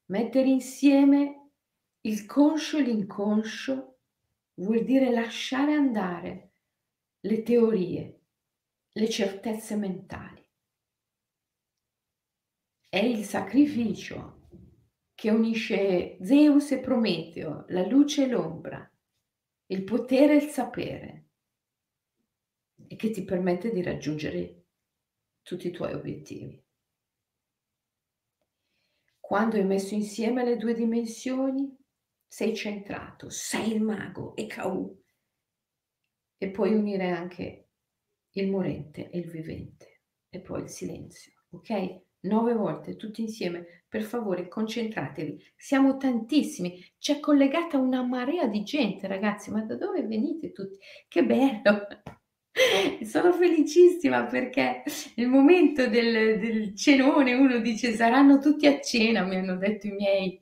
[0.07, 1.51] Mettere insieme
[2.01, 3.99] il conscio e l'inconscio
[4.55, 6.51] vuol dire lasciare andare
[7.21, 8.21] le teorie,
[8.91, 10.45] le certezze mentali.
[12.89, 14.47] È il sacrificio
[15.13, 18.89] che unisce Zeus e Prometeo, la luce e l'ombra,
[19.67, 21.26] il potere e il sapere
[22.87, 24.65] e che ti permette di raggiungere
[25.41, 26.61] tutti i tuoi obiettivi.
[29.19, 31.75] Quando hai messo insieme le due dimensioni,
[32.27, 35.01] sei centrato, sei il mago e Kau.
[36.37, 37.69] E puoi unire anche
[38.31, 42.01] il morente e il vivente e poi il silenzio, ok?
[42.21, 49.07] Nove volte tutti insieme, per favore concentratevi, siamo tantissimi, c'è collegata una marea di gente
[49.07, 50.77] ragazzi, ma da dove venite tutti?
[51.07, 51.87] Che bello!
[53.05, 54.83] Sono felicissima perché
[55.15, 59.91] nel momento del, del cenone uno dice saranno tutti a cena, mi hanno detto i
[59.91, 60.41] miei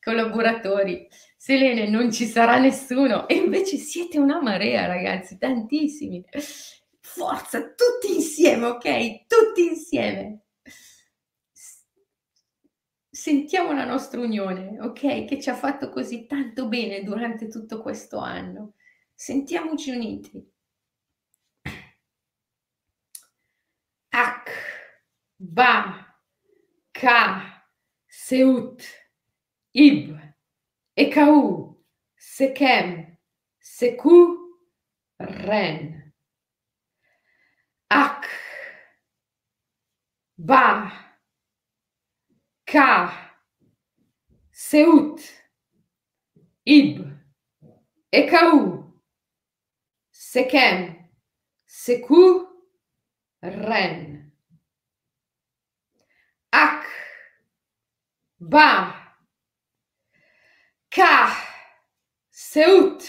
[0.00, 1.08] collaboratori.
[1.36, 6.24] Selene, non ci sarà nessuno e invece siete una marea ragazzi, tantissimi.
[7.00, 9.26] Forza, tutti insieme, ok?
[9.26, 10.40] Tutti insieme.
[13.10, 15.24] Sentiamo la nostra unione, ok?
[15.24, 18.72] Che ci ha fatto così tanto bene durante tutto questo anno.
[19.14, 20.53] Sentiamoci uniti.
[25.52, 26.06] Ba,
[26.94, 27.42] Ka,
[28.08, 28.80] Seut,
[29.74, 30.18] Ib,
[30.96, 31.76] Ekau,
[32.16, 33.18] Sekem,
[33.60, 34.38] Seku,
[35.18, 36.12] Ren.
[37.90, 38.26] Ak,
[40.38, 40.92] Ba,
[42.64, 43.12] Ka,
[44.50, 45.20] Seut,
[46.64, 47.04] Ib,
[48.10, 48.94] Ekau,
[50.10, 50.96] Sekem,
[51.66, 52.46] Seku,
[53.42, 54.13] Ren.
[58.50, 58.94] Ba.
[60.90, 61.36] Ka.
[62.30, 63.02] Seut.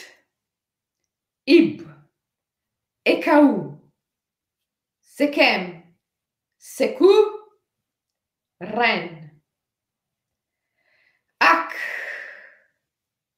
[1.46, 1.82] Ib.
[3.06, 3.80] Ekau.
[5.02, 5.84] Sekem.
[6.58, 7.12] Seku.
[8.60, 9.32] Ren.
[11.40, 11.76] Ak.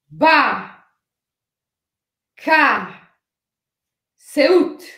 [0.10, 0.39] Ba.
[2.36, 2.93] Ka.
[4.17, 4.97] Seut.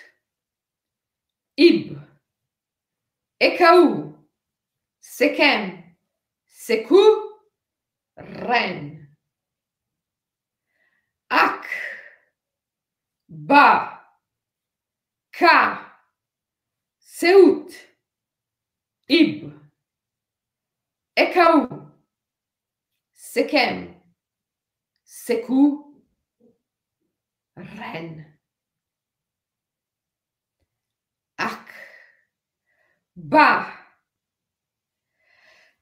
[1.59, 1.99] Ib,
[3.37, 4.15] Ekau,
[5.01, 5.88] Sekem,
[6.69, 7.01] Seku,
[8.15, 9.09] Ren.
[11.31, 11.65] Ak,
[13.27, 14.05] Ba,
[15.33, 15.97] Ka,
[16.99, 17.73] Seut,
[19.09, 19.51] Ib,
[21.17, 21.89] Ekau,
[23.13, 23.95] Sekem,
[25.03, 25.89] Seku,
[27.57, 28.37] Ren.
[33.15, 33.73] Ba,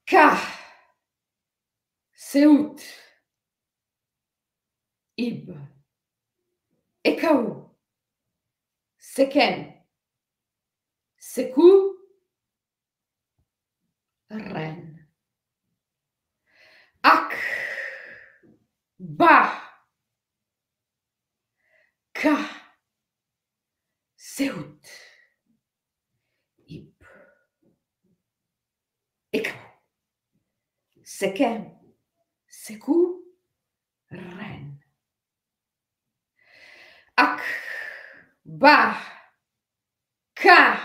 [0.07, 0.56] Ka,
[2.29, 2.81] Seut,
[5.15, 5.47] Ib,
[7.05, 7.71] Ekau,
[8.97, 9.73] Sekem,
[11.17, 11.95] Seku,
[14.29, 15.07] Ren.
[17.01, 17.31] Ak,
[18.99, 19.61] Ba,
[22.13, 22.37] Ka,
[24.17, 24.83] Seut.
[31.03, 31.86] Sekem,
[32.67, 33.23] Seku,
[34.11, 34.83] Ren.
[37.15, 37.41] Ak,
[38.43, 38.99] Ba,
[40.35, 40.75] Ka,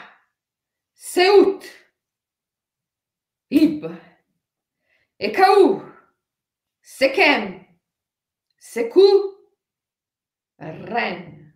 [0.94, 1.66] Seut,
[3.50, 3.82] Ib,
[5.18, 5.82] Ekau,
[6.82, 7.66] Sekem,
[8.60, 9.34] Seku,
[10.58, 11.52] Ren.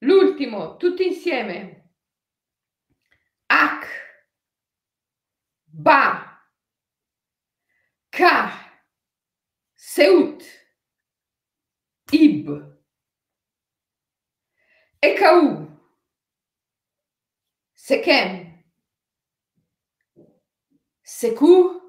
[0.00, 1.90] L'ultimo, tutti insieme.
[3.48, 3.86] Ak,
[5.68, 6.31] Ba,
[8.12, 8.52] Ka,
[9.74, 10.44] Seut,
[12.12, 12.46] Ib,
[15.00, 15.66] Ekau,
[21.02, 21.80] Sekou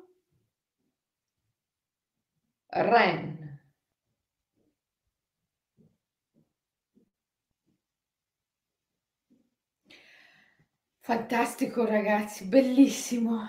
[2.72, 3.60] Ren.
[11.02, 13.46] Fantastico ragazzi, bellissimo,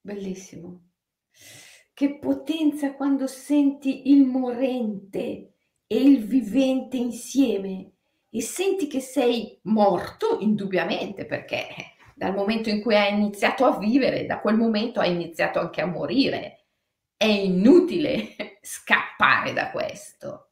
[0.00, 0.89] bellissimo.
[2.00, 7.92] Che potenza quando senti il morente e il vivente insieme
[8.30, 11.66] e senti che sei morto, indubbiamente, perché
[12.14, 15.86] dal momento in cui hai iniziato a vivere, da quel momento hai iniziato anche a
[15.86, 16.68] morire.
[17.18, 20.48] È inutile scappare da questo.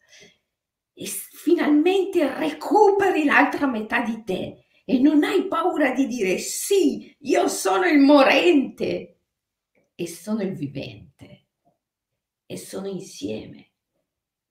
[0.92, 7.48] E finalmente recuperi l'altra metà di te e non hai paura di dire sì, io
[7.48, 9.20] sono il morente
[9.94, 11.37] e sono il vivente
[12.50, 13.72] e sono insieme.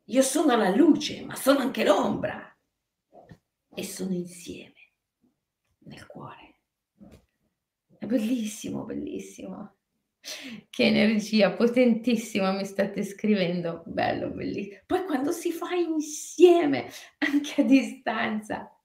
[0.05, 2.55] Io sono la luce, ma sono anche l'ombra
[3.73, 4.93] e sono insieme
[5.79, 6.61] nel cuore.
[7.97, 9.77] È bellissimo, bellissimo.
[10.69, 13.81] Che energia potentissima mi state scrivendo.
[13.87, 14.81] Bello, bellissimo.
[14.85, 18.79] Poi quando si fa insieme, anche a distanza,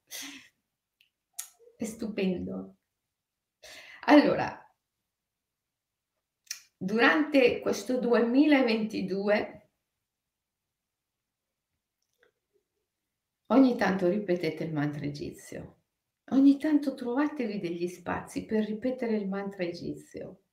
[1.77, 2.77] è stupendo.
[4.07, 4.62] Allora,
[6.83, 9.59] durante questo 2022
[13.53, 15.83] Ogni tanto ripetete il mantra egizio.
[16.31, 20.45] Ogni tanto trovatevi degli spazi per ripetere il mantra egizio.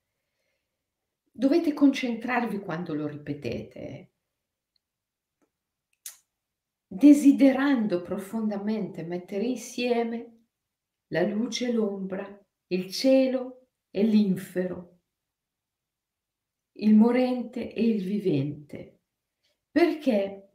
[1.32, 4.12] Dovete concentrarvi quando lo ripetete,
[6.86, 10.44] desiderando profondamente mettere insieme
[11.06, 14.99] la luce e l'ombra, il cielo e l'infero,
[16.80, 19.00] il morente e il vivente.
[19.70, 20.48] Perché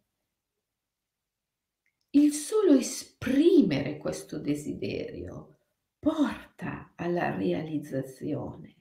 [2.11, 5.59] il solo esprimere questo desiderio
[5.99, 8.75] porta alla realizzazione.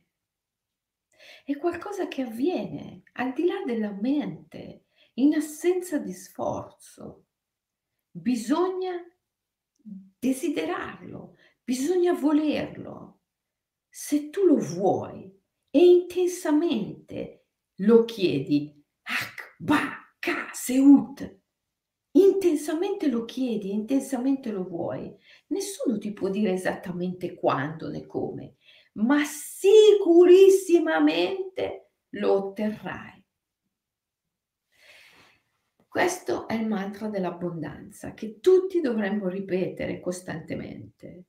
[1.45, 7.27] È qualcosa che avviene al di là della mente, in assenza di sforzo.
[8.11, 8.93] Bisogna
[9.77, 13.21] desiderarlo, bisogna volerlo.
[13.89, 15.34] Se tu lo vuoi
[15.75, 17.47] e intensamente
[17.79, 21.41] lo chiedi, Ak, Ba, Ka, Seut,
[22.13, 25.13] intensamente lo chiedi, intensamente lo vuoi,
[25.49, 28.55] nessuno ti può dire esattamente quando né come,
[28.93, 33.25] ma sicurissimamente lo otterrai.
[35.89, 41.25] Questo è il mantra dell'abbondanza che tutti dovremmo ripetere costantemente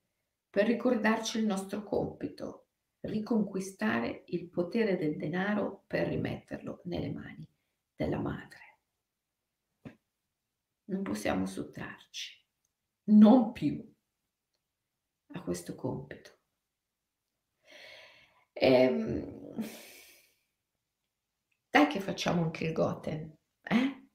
[0.52, 2.65] per ricordarci il nostro compito,
[3.08, 7.48] riconquistare il potere del denaro per rimetterlo nelle mani
[7.96, 8.66] della madre
[10.86, 12.44] non possiamo sottrarci,
[13.06, 13.94] non più
[15.34, 16.32] a questo compito.
[18.54, 19.56] Ehm,
[21.70, 24.08] dai che facciamo anche il Goten, eh?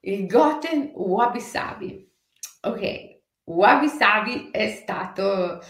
[0.00, 2.06] Il Goten Wabi Sabi.
[2.62, 3.17] Ok,
[3.48, 5.60] Wabi Sabi è stato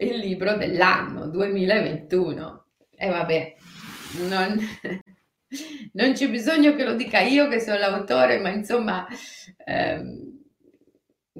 [0.00, 2.66] il libro dell'anno 2021.
[2.96, 3.54] E vabbè,
[4.28, 4.58] non,
[5.92, 9.06] non c'è bisogno che lo dica io che sono l'autore, ma insomma
[9.64, 10.36] ehm,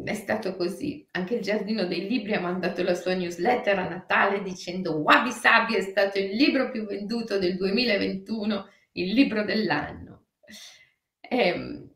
[0.05, 1.05] è stato così.
[1.13, 5.75] Anche il Giardino dei Libri ha mandato la sua newsletter a Natale dicendo Wabi Sabi
[5.75, 10.27] è stato il libro più venduto del 2021, il libro dell'anno.
[11.21, 11.91] E, ehm,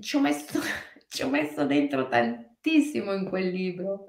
[0.00, 0.60] ci, ho messo,
[1.08, 4.08] ci ho messo dentro tantissimo in quel libro,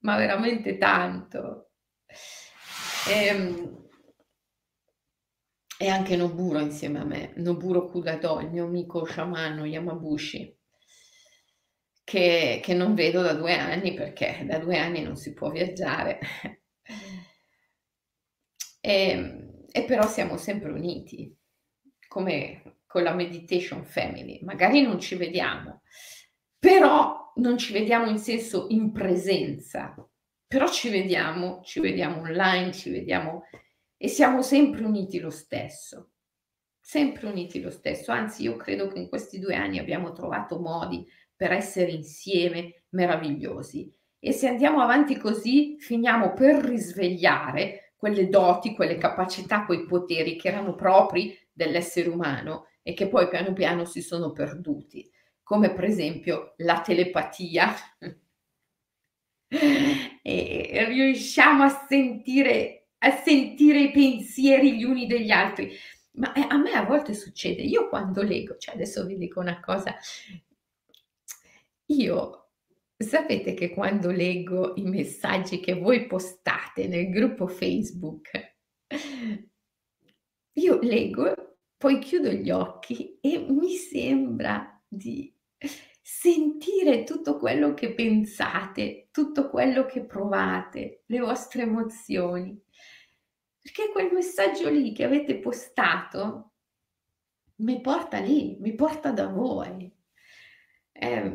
[0.00, 1.70] ma veramente tanto.
[3.08, 3.86] E, ehm,
[5.80, 10.58] e anche Noburo insieme a me, Noburo Kudado, il mio amico sciamano Yamabushi,
[12.02, 16.18] che, che non vedo da due anni perché da due anni non si può viaggiare.
[18.80, 21.32] e, e però siamo sempre uniti,
[22.08, 24.40] come con la Meditation Family.
[24.42, 25.82] Magari non ci vediamo,
[26.58, 29.94] però non ci vediamo in senso in presenza,
[30.46, 33.44] però ci vediamo, ci vediamo online, ci vediamo
[33.96, 36.12] e siamo sempre uniti lo stesso,
[36.80, 38.10] sempre uniti lo stesso.
[38.10, 43.92] Anzi, io credo che in questi due anni abbiamo trovato modi per essere insieme meravigliosi.
[44.18, 50.48] E se andiamo avanti così, finiamo per risvegliare quelle doti, quelle capacità, quei poteri che
[50.48, 55.10] erano propri dell'essere umano e che poi piano piano si sono perduti,
[55.42, 57.74] come per esempio la telepatia.
[59.50, 65.70] e riusciamo a sentire a sentire i pensieri gli uni degli altri.
[66.12, 69.60] Ma eh, a me a volte succede, io quando leggo, cioè adesso vi dico una
[69.60, 69.94] cosa,
[71.86, 72.48] io
[73.00, 78.28] Sapete che quando leggo i messaggi che voi postate nel gruppo Facebook,
[80.54, 81.47] io leggo,
[81.78, 85.32] poi chiudo gli occhi e mi sembra di
[86.02, 92.60] sentire tutto quello che pensate, tutto quello che provate, le vostre emozioni.
[93.60, 96.52] Perché quel messaggio lì che avete postato
[97.56, 99.92] mi porta lì, mi porta da voi.
[100.90, 101.32] Eh,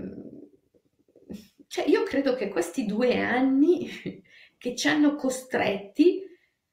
[1.67, 3.89] cioè io credo che questi due anni
[4.57, 6.21] che ci hanno costretti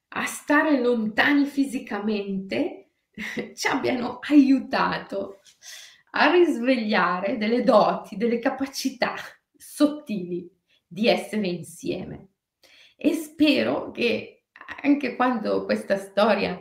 [0.09, 2.80] a stare lontani fisicamente
[3.55, 5.41] ci abbiano aiutato
[6.11, 9.15] a risvegliare delle doti, delle capacità
[9.55, 10.49] sottili
[10.85, 12.29] di essere insieme.
[12.95, 14.45] E spero che
[14.83, 16.59] anche quando questa storia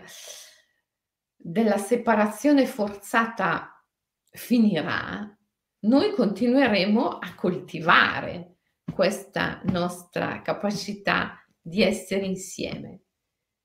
[1.36, 3.84] della separazione forzata
[4.30, 5.36] finirà,
[5.80, 8.56] noi continueremo a coltivare
[8.92, 13.02] questa nostra capacità di essere insieme.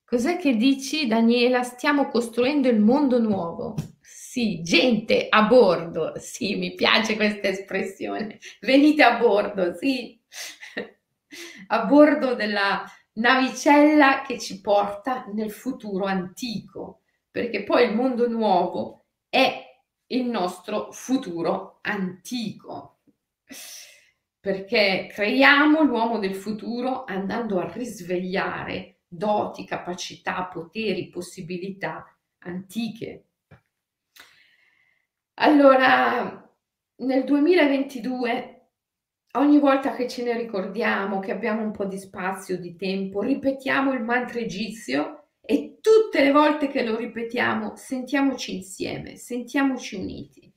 [0.06, 1.64] Cos'è che dici, Daniela?
[1.64, 3.74] Stiamo costruendo il mondo nuovo.
[4.02, 6.14] Sì, gente a bordo.
[6.18, 8.38] Sì, mi piace questa espressione.
[8.62, 10.22] Venite a bordo, sì.
[11.68, 17.02] A bordo della navicella che ci porta nel futuro antico,
[17.32, 19.60] perché poi il mondo nuovo è
[20.08, 23.00] il nostro futuro antico.
[24.40, 32.06] Perché creiamo l'uomo del futuro andando a risvegliare doti, capacità, poteri, possibilità
[32.40, 33.26] antiche.
[35.36, 36.50] Allora,
[36.98, 38.56] nel 2022
[39.34, 43.92] ogni volta che ce ne ricordiamo, che abbiamo un po' di spazio, di tempo, ripetiamo
[43.94, 50.52] il mantra egizio e tutte le volte che lo ripetiamo sentiamoci insieme, sentiamoci uniti.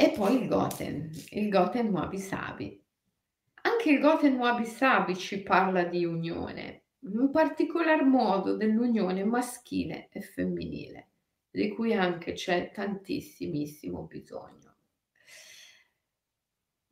[0.00, 2.87] E poi il Goten, il Goten Wabi Sabi.
[3.88, 10.20] Anche il Goten Wabi Sabi ci parla di unione, in particolar modo dell'unione maschile e
[10.20, 11.12] femminile,
[11.50, 14.76] di cui anche c'è tantissimissimo bisogno.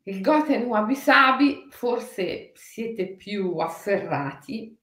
[0.05, 4.75] Il Goten Wabi Sabi forse siete più afferrati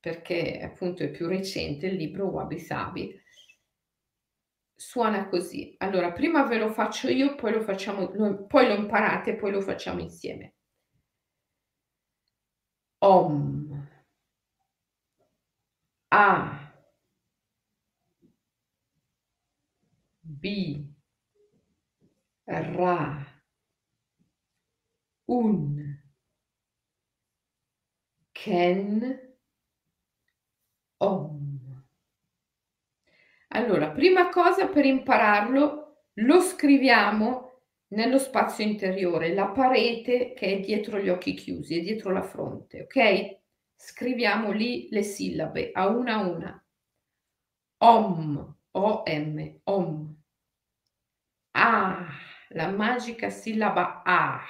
[0.00, 3.22] perché appunto è più recente il libro Wabi Sabi.
[4.74, 5.76] Suona così.
[5.78, 8.08] Allora, prima ve lo faccio io, poi lo facciamo,
[8.48, 10.55] poi lo imparate, poi lo facciamo insieme.
[13.02, 13.86] Om.
[16.10, 16.58] A.
[20.24, 20.86] B.
[22.46, 23.26] Ra
[25.28, 25.98] un
[28.34, 29.18] Ken
[31.00, 31.84] Om.
[33.48, 37.45] Allora, prima cosa per impararlo, lo scriviamo
[37.88, 42.82] nello spazio interiore, la parete che è dietro gli occhi chiusi, è dietro la fronte,
[42.82, 43.38] ok?
[43.76, 46.66] Scriviamo lì le sillabe a una a una.
[47.78, 50.22] Om, O-M, Om.
[51.52, 52.08] Ah,
[52.50, 54.44] la magica sillaba Ah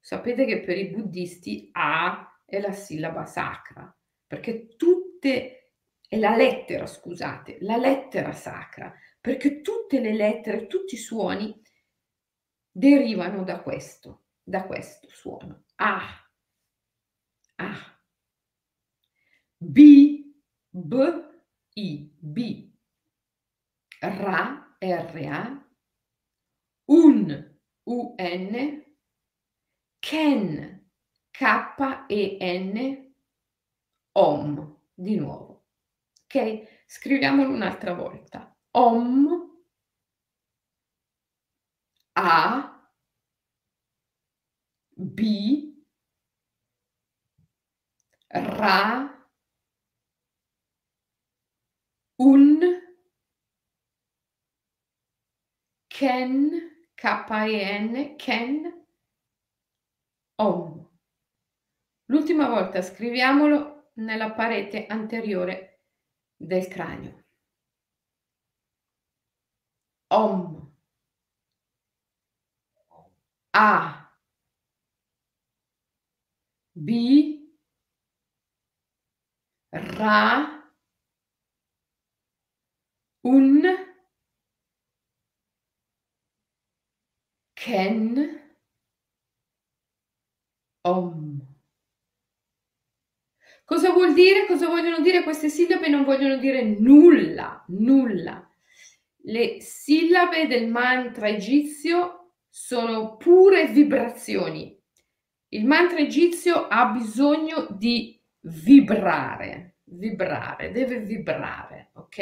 [0.00, 3.94] Sapete che per i buddisti A è la sillaba sacra,
[4.26, 5.74] perché tutte,
[6.08, 11.62] è la lettera, scusate, la lettera sacra, perché tutte le lettere, tutti i suoni
[12.70, 15.64] derivano da questo, da questo suono.
[15.76, 16.00] A,
[17.56, 17.98] A.
[19.56, 20.34] B,
[20.70, 20.94] B,
[21.74, 22.72] I, B.
[24.00, 25.68] Ra, R, A.
[26.86, 28.88] Un, U, N.
[30.00, 30.90] Ken,
[31.30, 33.12] K-E-N,
[34.12, 35.66] Om, di nuovo.
[36.24, 36.84] Ok?
[36.86, 38.56] Scriviamolo un'altra volta.
[38.72, 39.49] Om,
[42.22, 42.78] A,
[44.96, 45.72] B,
[48.28, 49.10] Ra,
[52.18, 52.60] Un,
[55.88, 56.50] Ken,
[56.94, 58.84] K-E-N, Ken,
[60.36, 60.88] Om.
[62.06, 65.86] L'ultima volta scriviamolo nella parete anteriore
[66.36, 67.24] del cranio.
[70.12, 70.59] Om.
[73.62, 74.08] A.
[76.74, 77.36] B.
[79.72, 80.64] Ra.
[83.24, 83.62] Un.
[87.54, 88.40] Ken.
[90.84, 91.40] Om.
[93.64, 94.46] Cosa vuol dire?
[94.46, 95.88] Cosa vogliono dire queste sillabe?
[95.88, 98.48] Non vogliono dire nulla, nulla.
[99.24, 102.19] Le sillabe del mantra egizio
[102.50, 104.76] sono pure vibrazioni.
[105.52, 112.18] Il mantra egizio ha bisogno di vibrare, vibrare, deve vibrare, ok?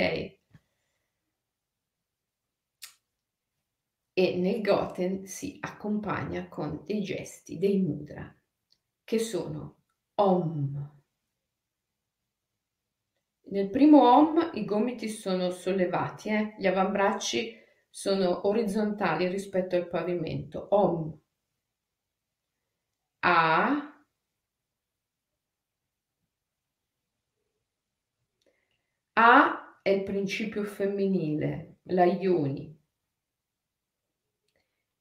[4.13, 8.37] E nel Goten si accompagna con dei gesti, dei mudra,
[9.05, 9.83] che sono
[10.15, 10.97] Om.
[13.51, 16.57] Nel primo Om i gomiti sono sollevati, eh?
[16.59, 17.58] gli avambracci
[17.91, 20.69] sono orizzontali rispetto al pavimento.
[20.71, 21.19] Om.
[23.21, 23.93] A.
[29.15, 32.77] A è il principio femminile, la Ioni.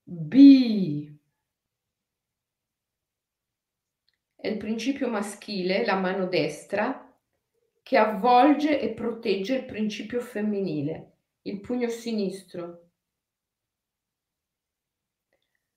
[0.03, 1.07] B
[4.47, 7.13] è il principio maschile, la mano destra,
[7.83, 11.16] che avvolge e protegge il principio femminile,
[11.47, 12.91] il pugno sinistro.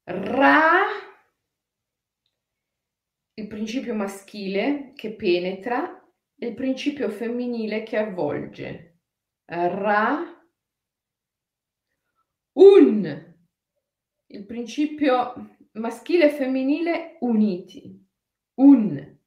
[0.05, 0.87] Ra,
[3.35, 5.97] il principio maschile che penetra,
[6.37, 9.01] e il principio femminile che avvolge.
[9.45, 10.45] Ra,
[12.53, 13.35] un,
[14.27, 18.09] il principio maschile e femminile uniti
[18.55, 19.19] un.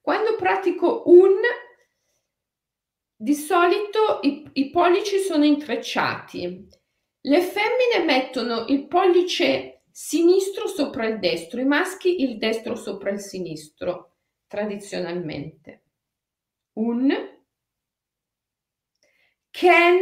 [0.00, 1.36] Quando pratico un,
[3.22, 6.66] di solito i, i pollici sono intrecciati.
[7.20, 13.20] Le femmine mettono il pollice sinistro sopra il destro, i maschi il destro sopra il
[13.20, 14.14] sinistro,
[14.46, 15.82] tradizionalmente.
[16.78, 17.14] Un.
[19.50, 19.98] Ken,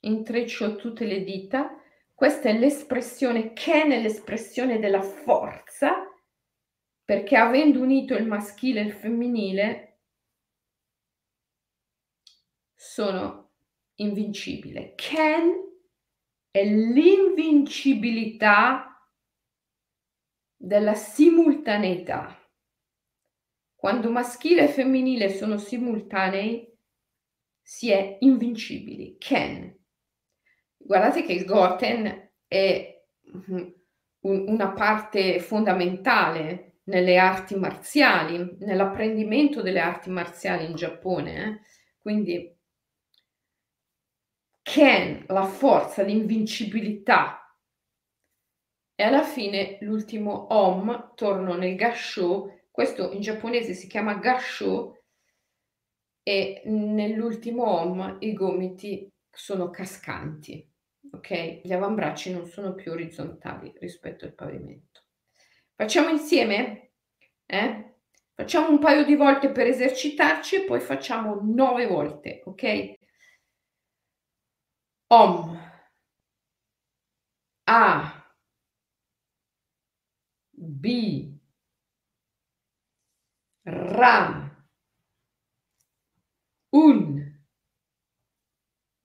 [0.00, 1.78] intreccio tutte le dita,
[2.14, 6.10] questa è l'espressione, Ken è l'espressione della forza,
[7.04, 9.87] perché avendo unito il maschile e il femminile
[12.98, 13.52] sono
[13.98, 14.94] invincibile.
[14.96, 15.54] Ken
[16.50, 19.08] è l'invincibilità
[20.56, 22.36] della simultaneità.
[23.76, 26.76] Quando maschile e femminile sono simultanei,
[27.62, 29.16] si è invincibili.
[29.16, 29.72] Ken.
[30.76, 33.00] Guardate che il Goten è
[34.22, 41.44] una parte fondamentale nelle arti marziali, nell'apprendimento delle arti marziali in Giappone.
[41.44, 41.60] Eh?
[42.00, 42.57] Quindi
[44.68, 47.56] Ken, la forza, l'invincibilità.
[48.94, 55.04] E alla fine l'ultimo Om, torno nel Gasho, questo in giapponese si chiama Gasho
[56.22, 60.70] e nell'ultimo Om i gomiti sono cascanti,
[61.12, 61.62] ok?
[61.62, 65.04] Gli avambracci non sono più orizzontali rispetto al pavimento.
[65.74, 66.90] Facciamo insieme?
[67.46, 67.94] Eh?
[68.34, 72.97] Facciamo un paio di volte per esercitarci e poi facciamo nove volte, ok?
[75.10, 75.58] Om.
[77.66, 78.12] A.
[80.52, 81.38] B.
[83.64, 84.50] ram
[86.72, 87.34] Un.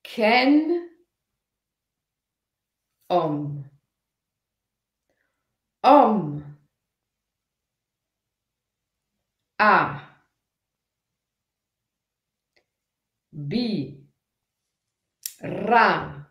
[0.04, 0.90] Ken.
[3.10, 3.66] Om.
[5.84, 6.44] Om.
[9.60, 10.14] A
[13.34, 14.03] B
[15.44, 16.24] Ra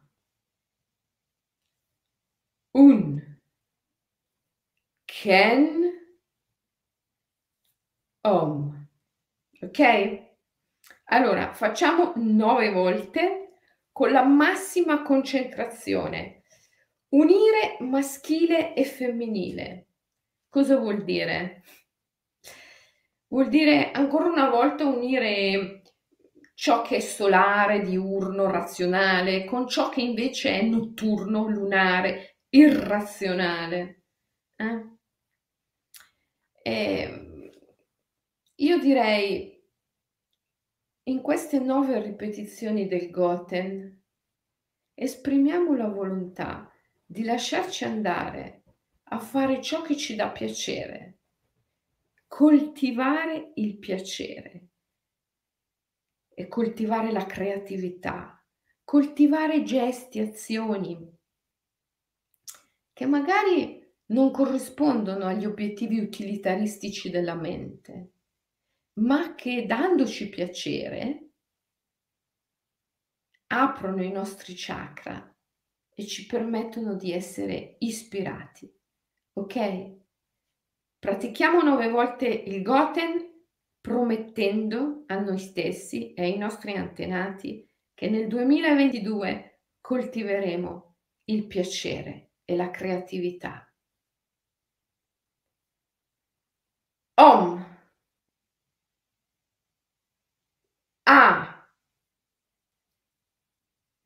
[2.74, 3.20] Un
[5.04, 5.92] Ken
[8.24, 8.88] Om.
[9.60, 10.22] Ok?
[11.04, 13.56] Allora, facciamo nove volte
[13.92, 16.44] con la massima concentrazione.
[17.10, 19.88] Unire maschile e femminile.
[20.48, 21.64] Cosa vuol dire?
[23.28, 25.81] Vuol dire ancora una volta unire
[26.62, 34.04] ciò che è solare, diurno, razionale, con ciò che invece è notturno, lunare, irrazionale.
[34.54, 34.96] Eh?
[36.62, 37.50] E
[38.54, 39.60] io direi,
[41.08, 44.00] in queste nove ripetizioni del Goten,
[44.94, 46.72] esprimiamo la volontà
[47.04, 48.62] di lasciarci andare
[49.08, 51.18] a fare ciò che ci dà piacere
[52.28, 54.68] coltivare il piacere
[56.42, 58.44] e coltivare la creatività,
[58.84, 61.16] coltivare gesti, azioni
[62.92, 68.12] che magari non corrispondono agli obiettivi utilitaristici della mente,
[68.94, 71.30] ma che dandoci piacere
[73.46, 75.34] aprono i nostri chakra
[75.94, 78.70] e ci permettono di essere ispirati.
[79.34, 80.00] Ok?
[80.98, 83.31] Pratichiamo nove volte il Goten
[83.82, 92.56] promettendo a noi stessi e ai nostri antenati che nel 2022 coltiveremo il piacere e
[92.56, 93.66] la creatività.
[97.18, 97.64] Om.
[101.06, 101.66] A.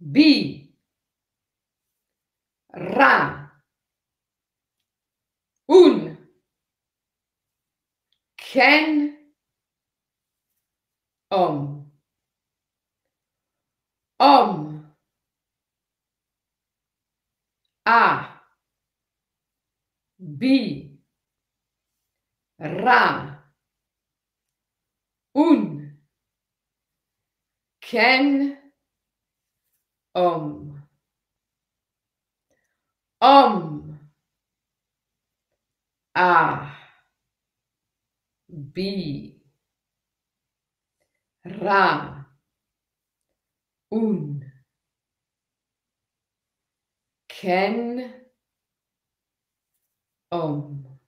[0.00, 0.72] B.
[2.72, 3.52] Ra.
[5.68, 6.16] Un.
[8.36, 9.15] Ken.
[11.36, 11.92] Om.
[14.18, 14.50] Om.
[17.84, 18.02] A.
[20.18, 20.42] B.
[22.58, 23.36] Ra,
[25.34, 26.00] Un,
[27.80, 28.56] Ken,
[30.14, 30.82] Om.
[33.20, 34.00] Om.
[36.14, 36.72] A.
[38.48, 39.35] B.
[41.46, 42.26] Ra.
[43.90, 44.42] Un.
[47.28, 48.12] Ken.
[50.30, 50.98] Om.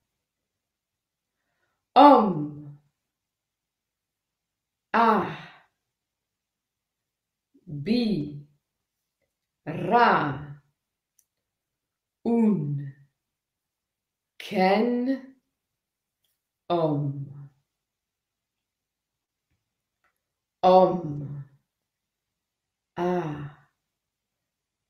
[1.95, 2.79] Om.
[4.93, 5.37] A.
[7.67, 8.47] B.
[9.67, 10.39] Ra.
[12.25, 12.93] Un.
[14.39, 15.37] Ken.
[16.69, 17.38] Om.
[20.63, 21.45] Om.
[22.97, 23.51] A.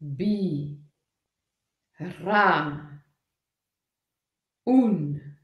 [0.01, 0.79] B.
[2.01, 3.01] Ra.
[4.66, 5.37] Un.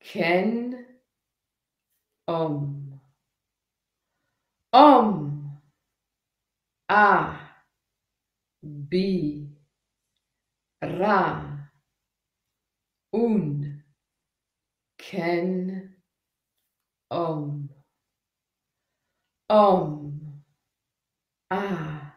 [0.00, 0.86] Ken
[2.26, 3.00] Om.
[4.72, 5.60] Om.
[6.88, 7.38] A.
[8.62, 9.54] B.
[10.82, 11.70] Ra.
[13.12, 13.82] Un.
[14.98, 15.94] Ken
[17.10, 17.73] Om.
[19.54, 20.42] Om.
[21.50, 22.12] A.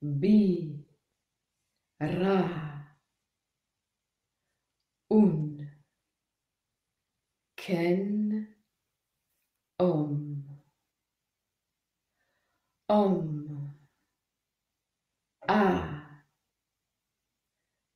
[0.00, 0.24] B.
[2.00, 2.40] Ra.
[5.10, 5.68] Un.
[7.56, 8.46] Ken
[9.78, 10.44] Om.
[12.88, 13.76] Om.
[15.48, 15.62] A.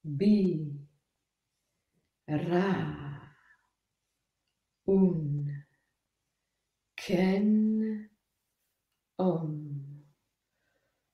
[0.04, 0.24] B.
[2.28, 3.30] Ra.
[4.86, 5.64] Un.
[6.96, 7.79] Ken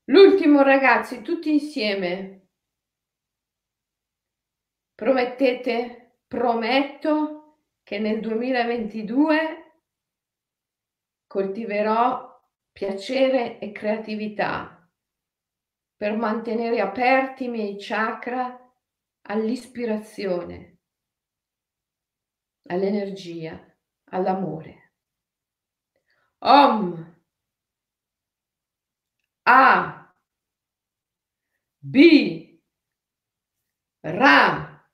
[0.05, 2.51] L'ultimo ragazzi, tutti insieme.
[4.95, 6.21] Promettete?
[6.29, 9.83] Prometto che nel 2022
[11.27, 12.41] coltiverò
[12.71, 14.89] piacere e creatività
[15.97, 18.57] per mantenere aperti i miei chakra
[19.23, 20.79] all'ispirazione,
[22.69, 23.77] all'energia,
[24.11, 24.95] all'amore.
[26.39, 27.16] Om
[29.49, 30.13] A
[31.81, 32.59] B
[34.03, 34.85] Ra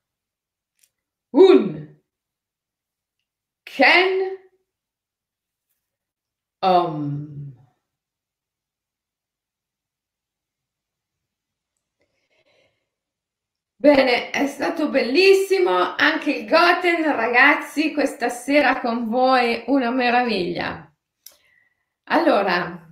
[1.31, 1.99] Un
[3.65, 4.37] Ken
[6.61, 7.33] um,
[13.75, 20.89] Bene, è stato bellissimo anche il Goten, ragazzi, questa sera con voi una meraviglia.
[22.05, 22.82] Allora,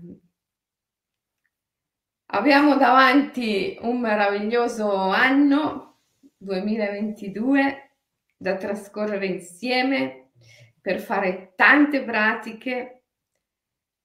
[2.31, 5.99] abbiamo davanti un meraviglioso anno
[6.37, 7.97] 2022
[8.37, 10.31] da trascorrere insieme
[10.79, 13.03] per fare tante pratiche,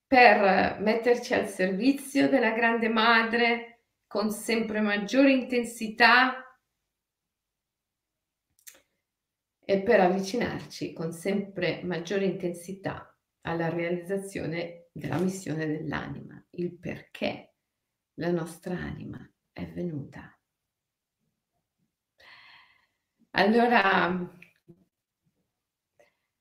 [0.05, 6.41] per metterci al servizio della grande madre con sempre maggiore intensità
[9.65, 17.56] e per avvicinarci con sempre maggiore intensità alla realizzazione della missione dell'anima, il perché
[18.19, 20.31] la nostra anima è venuta.
[23.31, 24.33] Allora,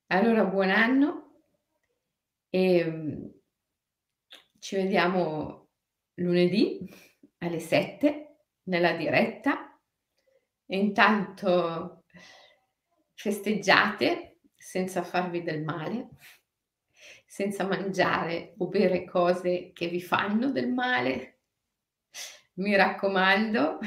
[0.07, 1.43] allora, buon anno
[2.49, 3.25] e mm,
[4.59, 5.69] ci vediamo
[6.15, 6.89] lunedì
[7.39, 9.79] alle 7 nella diretta.
[10.69, 12.05] Intanto
[13.15, 16.09] festeggiate senza farvi del male,
[17.27, 21.36] senza mangiare o bere cose che vi fanno del male.
[22.59, 23.79] Mi raccomando,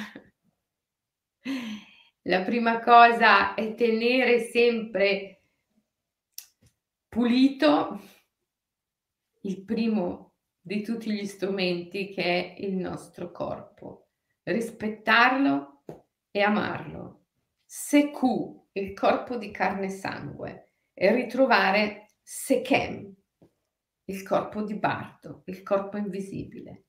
[2.23, 5.41] la prima cosa è tenere sempre
[7.07, 7.99] pulito
[9.41, 14.09] il primo di tutti gli strumenti che è il nostro corpo,
[14.43, 15.83] rispettarlo
[16.29, 17.25] e amarlo.
[17.65, 23.15] Seku, il corpo di carne e sangue, e ritrovare Sekem,
[24.05, 26.88] il corpo di Bardo, il corpo invisibile,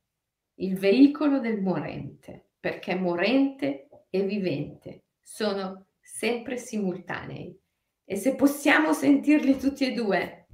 [0.60, 7.58] il veicolo del morente, perché morente e vivente sono sempre simultanei
[8.04, 10.48] e se possiamo sentirli tutti e due,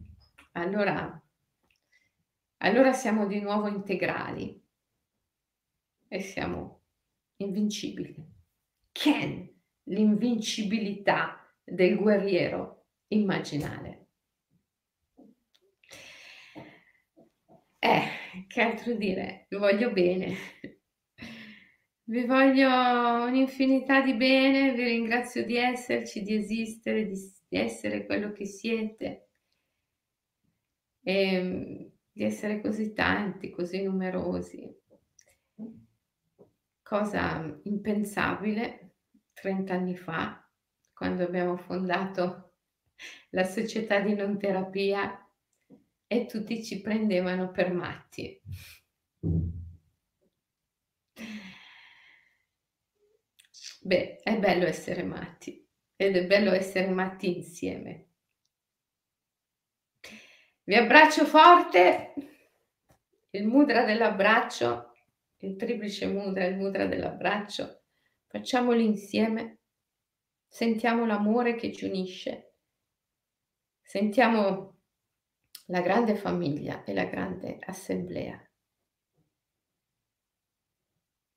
[0.52, 1.22] allora,
[2.58, 4.62] allora siamo di nuovo integrali
[6.08, 6.82] e siamo
[7.36, 8.14] invincibili.
[8.92, 9.50] Ken,
[9.84, 14.06] l'invincibilità del guerriero immaginale.
[17.78, 19.46] Eh, che altro dire?
[19.48, 20.34] Vi voglio bene.
[22.08, 22.68] Vi voglio
[23.24, 27.16] un'infinità di bene, vi ringrazio di esserci, di esistere, di,
[27.48, 29.30] essere quello che siete
[31.02, 34.72] e ehm, di essere così tanti, così numerosi.
[36.80, 38.94] Cosa impensabile
[39.32, 40.48] 30 anni fa,
[40.92, 42.54] quando abbiamo fondato
[43.30, 45.25] la società di non terapia
[46.06, 48.40] e tutti ci prendevano per matti.
[53.80, 58.08] Beh, è bello essere matti ed è bello essere matti insieme.
[60.64, 62.14] Vi abbraccio forte,
[63.30, 64.92] il mudra dell'abbraccio,
[65.38, 67.82] il triplice mudra, il mudra dell'abbraccio,
[68.26, 69.60] facciamoli insieme,
[70.48, 72.54] sentiamo l'amore che ci unisce,
[73.80, 74.75] sentiamo
[75.66, 78.40] la grande famiglia e la grande assemblea.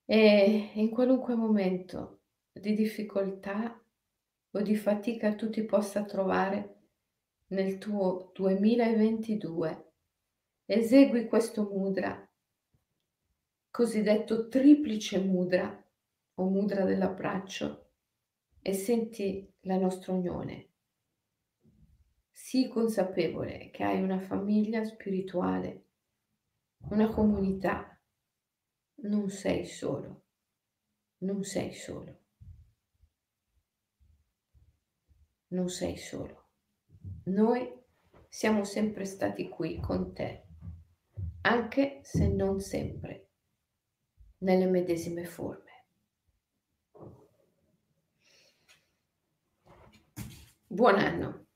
[0.04, 2.20] E in qualunque momento
[2.52, 3.80] di difficoltà
[4.52, 6.76] o di fatica tu ti possa trovare
[7.48, 9.92] nel tuo 2022,
[10.66, 12.28] esegui questo mudra,
[13.70, 15.84] cosiddetto triplice mudra
[16.34, 17.90] o mudra dell'abbraccio,
[18.62, 20.69] e senti la nostra unione
[22.42, 25.84] Sii consapevole che hai una famiglia spirituale,
[26.88, 28.00] una comunità.
[29.02, 30.24] Non sei solo,
[31.18, 32.22] non sei solo,
[35.48, 36.48] non sei solo.
[37.24, 37.70] Noi
[38.28, 40.46] siamo sempre stati qui con te,
[41.42, 43.28] anche se non sempre
[44.38, 45.84] nelle medesime forme.
[50.66, 51.49] Buon anno!